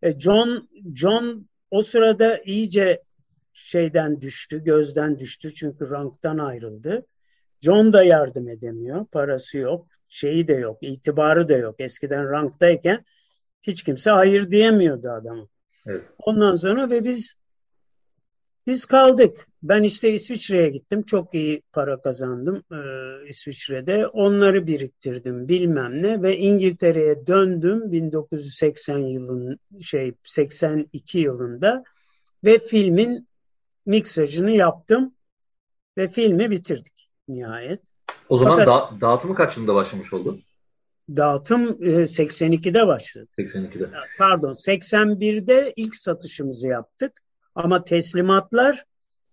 E 0.02 0.20
John 0.20 0.70
John 0.96 1.50
o 1.72 1.82
sırada 1.82 2.38
iyice 2.38 3.04
şeyden 3.54 4.22
düştü, 4.22 4.64
gözden 4.64 5.20
düştü 5.20 5.54
çünkü 5.54 5.90
ranktan 5.90 6.38
ayrıldı. 6.38 7.06
John 7.62 7.94
da 7.94 8.04
yardım 8.04 8.50
edemiyor, 8.50 9.06
parası 9.06 9.58
yok, 9.58 9.88
şeyi 10.10 10.48
de 10.48 10.54
yok, 10.54 10.78
itibarı 10.82 11.50
da 11.50 11.58
yok. 11.58 11.76
Eskiden 11.80 12.30
ranktayken 12.30 13.06
hiç 13.64 13.84
kimse 13.84 14.12
hayır 14.12 14.52
diyemiyordu 14.52 15.10
adamı. 15.10 15.48
Evet. 15.86 16.06
Ondan 16.20 16.56
sonra 16.56 16.90
ve 16.90 17.04
biz 17.04 17.40
biz 18.68 18.86
kaldık. 18.86 19.48
Ben 19.64 19.84
işte 19.84 20.12
İsviçre'ye 20.12 20.70
gittim. 20.70 21.04
Çok 21.04 21.34
iyi 21.34 21.62
para 21.72 22.02
kazandım 22.02 22.64
e, 22.72 22.80
İsviçre'de. 23.28 24.08
Onları 24.08 24.68
biriktirdim 24.68 25.48
bilmem 25.48 26.04
ne 26.04 26.22
ve 26.22 26.38
İngiltere'ye 26.38 27.28
döndüm 27.28 27.92
1980 27.92 28.98
yılın 28.98 29.60
şey 29.82 30.14
82 30.24 31.20
yılında 31.20 31.84
ve 32.44 32.60
filmin 32.60 33.28
miksajını 33.86 34.52
yaptım 34.52 35.16
ve 35.98 36.08
filmi 36.08 36.52
bitirdik 36.52 37.10
nihayet. 37.28 37.89
O 38.30 38.38
zaman 38.38 38.58
Fakat, 38.58 38.68
da, 38.68 39.02
dağıtımı 39.02 39.36
kaç 39.36 39.58
yılında 39.58 39.76
başlamış 39.76 40.14
oldu? 40.14 40.40
Dağıtım 41.16 41.64
e, 41.68 41.90
82'de 41.90 42.88
başladı. 42.88 43.28
82'de. 43.40 43.90
Pardon 44.18 44.54
81'de 44.54 45.74
ilk 45.76 45.96
satışımızı 45.96 46.68
yaptık. 46.68 47.22
Ama 47.56 47.84
teslimatlar 47.84 48.86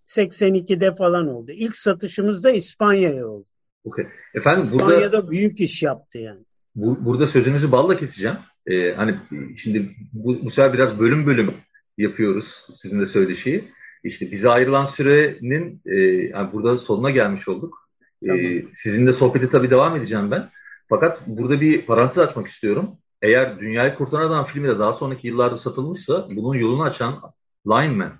82'de 0.07 0.95
falan 0.95 1.27
oldu. 1.27 1.51
İlk 1.51 1.75
satışımız 1.75 2.43
da 2.43 2.51
İspanya'ya 2.51 3.27
oldu. 3.27 3.45
Okay. 3.83 4.07
Efendim 4.33 4.63
İspanya'da 4.63 5.17
burada, 5.17 5.31
büyük 5.31 5.61
iş 5.61 5.83
yaptı 5.83 6.17
yani. 6.17 6.39
Bu, 6.75 7.05
burada 7.05 7.27
sözünüzü 7.27 7.71
balla 7.71 7.97
keseceğim. 7.97 8.37
Ee, 8.67 8.93
hani 8.93 9.15
şimdi 9.57 9.95
bu, 10.13 10.45
bu 10.45 10.51
sefer 10.51 10.73
biraz 10.73 10.99
bölüm 10.99 11.25
bölüm 11.25 11.53
yapıyoruz 11.97 12.67
sizin 12.75 13.01
de 13.01 13.05
söyleşiyi. 13.05 13.63
İşte 14.03 14.31
bize 14.31 14.49
ayrılan 14.49 14.85
sürenin 14.85 15.81
e, 15.85 15.95
yani 16.27 16.53
burada 16.53 16.77
sonuna 16.77 17.09
gelmiş 17.09 17.47
olduk. 17.47 17.86
Tamam. 18.25 18.39
Ee, 18.39 18.65
sizinle 18.73 19.13
sohbeti 19.13 19.49
tabii 19.49 19.71
devam 19.71 19.95
edeceğim 19.95 20.31
ben. 20.31 20.49
Fakat 20.89 21.23
burada 21.27 21.61
bir 21.61 21.85
parantez 21.85 22.17
açmak 22.17 22.47
istiyorum. 22.47 22.97
eğer 23.21 23.59
Dünyayı 23.59 23.95
Kurtaran 23.95 24.27
Adam 24.27 24.45
filmi 24.45 24.67
de 24.67 24.79
daha 24.79 24.93
sonraki 24.93 25.27
yıllarda 25.27 25.57
satılmışsa 25.57 26.27
bunun 26.29 26.55
yolunu 26.55 26.83
açan 26.83 27.21
Lineman. 27.67 28.13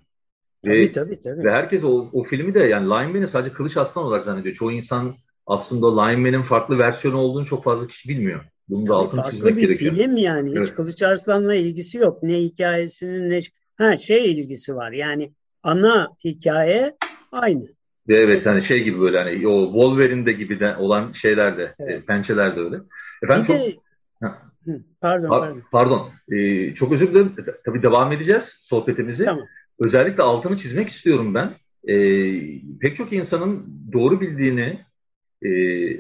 Tabii 0.65 0.79
ve, 0.79 0.91
tabii 0.91 1.19
tabii. 1.19 1.43
Ve 1.43 1.51
herkes 1.51 1.83
o, 1.83 2.10
o 2.13 2.23
filmi 2.23 2.53
de 2.53 2.60
yani 2.60 2.86
Lineman'i 2.86 3.27
sadece 3.27 3.53
Kılıç 3.53 3.77
Aslan 3.77 4.05
olarak 4.05 4.25
zannediyor. 4.25 4.55
Çoğu 4.55 4.71
insan 4.71 5.15
aslında 5.47 6.01
Lineman'in 6.01 6.41
farklı 6.41 6.77
versiyonu 6.77 7.17
olduğunu 7.17 7.45
çok 7.45 7.63
fazla 7.63 7.88
kişi 7.88 8.10
bilmiyor. 8.10 8.45
Bunu 8.69 8.88
da 8.88 8.95
altını 8.95 9.31
çizmek 9.31 9.55
gerekiyor. 9.55 9.91
Farklı 9.91 10.03
bir 10.03 10.07
film 10.07 10.17
yani. 10.17 10.49
Evet. 10.57 10.67
Hiç 10.67 10.73
Kılıç 10.73 11.03
Arslan'la 11.03 11.55
ilgisi 11.55 11.97
yok. 11.97 12.23
Ne 12.23 12.39
hikayesinin 12.39 13.29
ne... 13.29 13.39
Ha 13.75 13.95
şey 13.95 14.31
ilgisi 14.31 14.75
var. 14.75 14.91
Yani 14.91 15.31
ana 15.63 16.07
hikaye 16.25 16.97
aynı. 17.31 17.76
Evet 18.10 18.46
hani 18.46 18.62
şey 18.62 18.84
gibi 18.84 19.00
böyle 19.00 19.17
hani 19.17 19.48
o 19.48 19.65
Wolverine'de 19.65 20.32
gibi 20.32 20.60
de 20.60 20.76
olan 20.76 21.12
şeyler 21.12 21.58
de 21.58 21.63
e, 21.63 21.74
evet. 21.80 22.02
e, 22.02 22.06
pençeler 22.06 22.56
de 22.56 22.60
öyle. 22.60 22.76
Efendim 23.24 23.43
bir 23.43 23.48
çok 23.48 23.58
de... 23.58 23.78
Pardon, 25.02 25.30
pardon. 25.30 25.63
Pardon. 25.72 26.10
Ee, 26.32 26.74
çok 26.76 26.91
özür 26.91 27.08
dilerim. 27.08 27.36
Tabii 27.65 27.84
devam 27.84 28.12
edeceğiz 28.12 28.43
sohbetimizi. 28.43 29.26
Tamam. 29.26 29.46
Özellikle 29.80 30.24
altını 30.24 30.58
çizmek 30.58 30.89
istiyorum 30.89 31.34
ben. 31.34 31.52
Ee, 31.88 32.62
pek 32.80 32.96
çok 32.96 33.13
insanın 33.13 33.65
doğru 33.93 34.22
bildiğini, 34.22 34.80
e, 35.41 35.50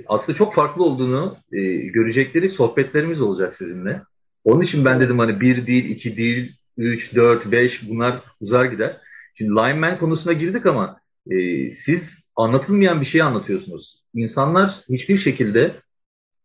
aslında 0.05 0.37
çok 0.37 0.53
farklı 0.53 0.83
olduğunu 0.83 1.37
e, 1.51 1.75
görecekleri 1.75 2.49
sohbetlerimiz 2.49 3.21
olacak 3.21 3.55
sizinle. 3.55 4.01
Onun 4.43 4.61
için 4.61 4.85
ben 4.85 4.99
dedim 4.99 5.19
hani 5.19 5.41
bir 5.41 5.67
değil, 5.67 5.89
iki 5.89 6.17
değil, 6.17 6.55
üç, 6.77 7.15
dört, 7.15 7.51
beş 7.51 7.89
bunlar 7.89 8.21
uzar 8.41 8.65
gider. 8.65 8.97
Şimdi 9.35 9.51
lineman 9.51 9.99
konusuna 9.99 10.33
girdik 10.33 10.65
ama 10.65 10.99
e, 11.31 11.71
siz 11.73 12.31
anlatılmayan 12.35 13.01
bir 13.01 13.05
şey 13.05 13.21
anlatıyorsunuz. 13.21 14.03
İnsanlar 14.13 14.75
hiçbir 14.89 15.17
şekilde 15.17 15.75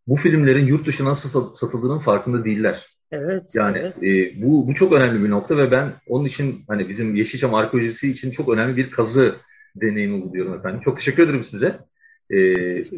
bu 0.07 0.17
filmlerin 0.17 0.67
yurt 0.67 0.87
dışına 0.87 1.11
nasıl 1.11 1.55
satıldığının 1.55 1.99
farkında 1.99 2.45
değiller. 2.45 2.87
Evet. 3.11 3.55
Yani 3.55 3.79
evet. 3.79 4.03
E, 4.03 4.43
bu 4.43 4.69
bu 4.69 4.75
çok 4.75 4.93
önemli 4.93 5.25
bir 5.25 5.31
nokta 5.31 5.57
ve 5.57 5.71
ben 5.71 5.93
onun 6.09 6.25
için 6.25 6.65
hani 6.69 6.89
bizim 6.89 7.15
Yeşilçam 7.15 7.55
arkeolojisi 7.55 8.11
için 8.11 8.31
çok 8.31 8.49
önemli 8.49 8.77
bir 8.77 8.91
kazı 8.91 9.35
deneyimi 9.77 10.23
bu 10.23 10.33
diyorum 10.33 10.55
efendim. 10.55 10.81
Çok 10.85 10.97
teşekkür 10.97 11.25
ederim 11.25 11.45
size. 11.45 11.79
Ee, 12.33 12.37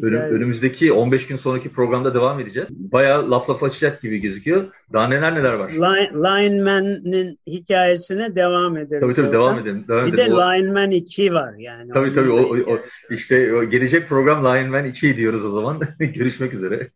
önüm, 0.01 0.19
önümüzdeki 0.19 0.91
15 0.91 1.27
gün 1.27 1.37
sonraki 1.37 1.69
programda 1.69 2.13
devam 2.13 2.39
edeceğiz. 2.39 2.69
Bayağı 2.71 3.31
laf 3.31 3.49
laf 3.49 3.63
açacak 3.63 4.01
gibi 4.01 4.17
gözüküyor. 4.17 4.65
Daha 4.93 5.07
neler 5.07 5.35
neler 5.35 5.53
var. 5.53 5.71
Line, 5.71 6.09
Lineman'ın 6.13 7.37
hikayesine 7.47 8.35
devam 8.35 8.77
ederiz. 8.77 9.01
Tabii 9.01 9.13
tabii 9.13 9.33
devam 9.33 9.59
edelim. 9.59 9.85
Devam 9.87 10.05
bir 10.05 10.13
edelim. 10.13 10.31
de 10.31 10.35
Lineman 10.35 10.91
2 10.91 11.33
var 11.33 11.53
yani. 11.57 11.91
Tabii 11.93 12.13
tabii 12.13 12.31
o, 12.31 12.41
o, 12.41 12.73
o, 12.73 12.79
işte 13.09 13.53
o 13.53 13.63
gelecek 13.63 14.09
program 14.09 14.45
Lineman 14.45 14.85
2 14.85 15.17
diyoruz 15.17 15.45
o 15.45 15.51
zaman. 15.51 15.81
görüşmek 15.99 16.53
üzere. 16.53 16.89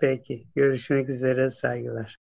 Peki 0.00 0.44
görüşmek 0.56 1.08
üzere 1.08 1.50
saygılar. 1.50 2.16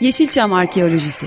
Yeşilçam 0.00 0.52
Arkeolojisi 0.52 1.26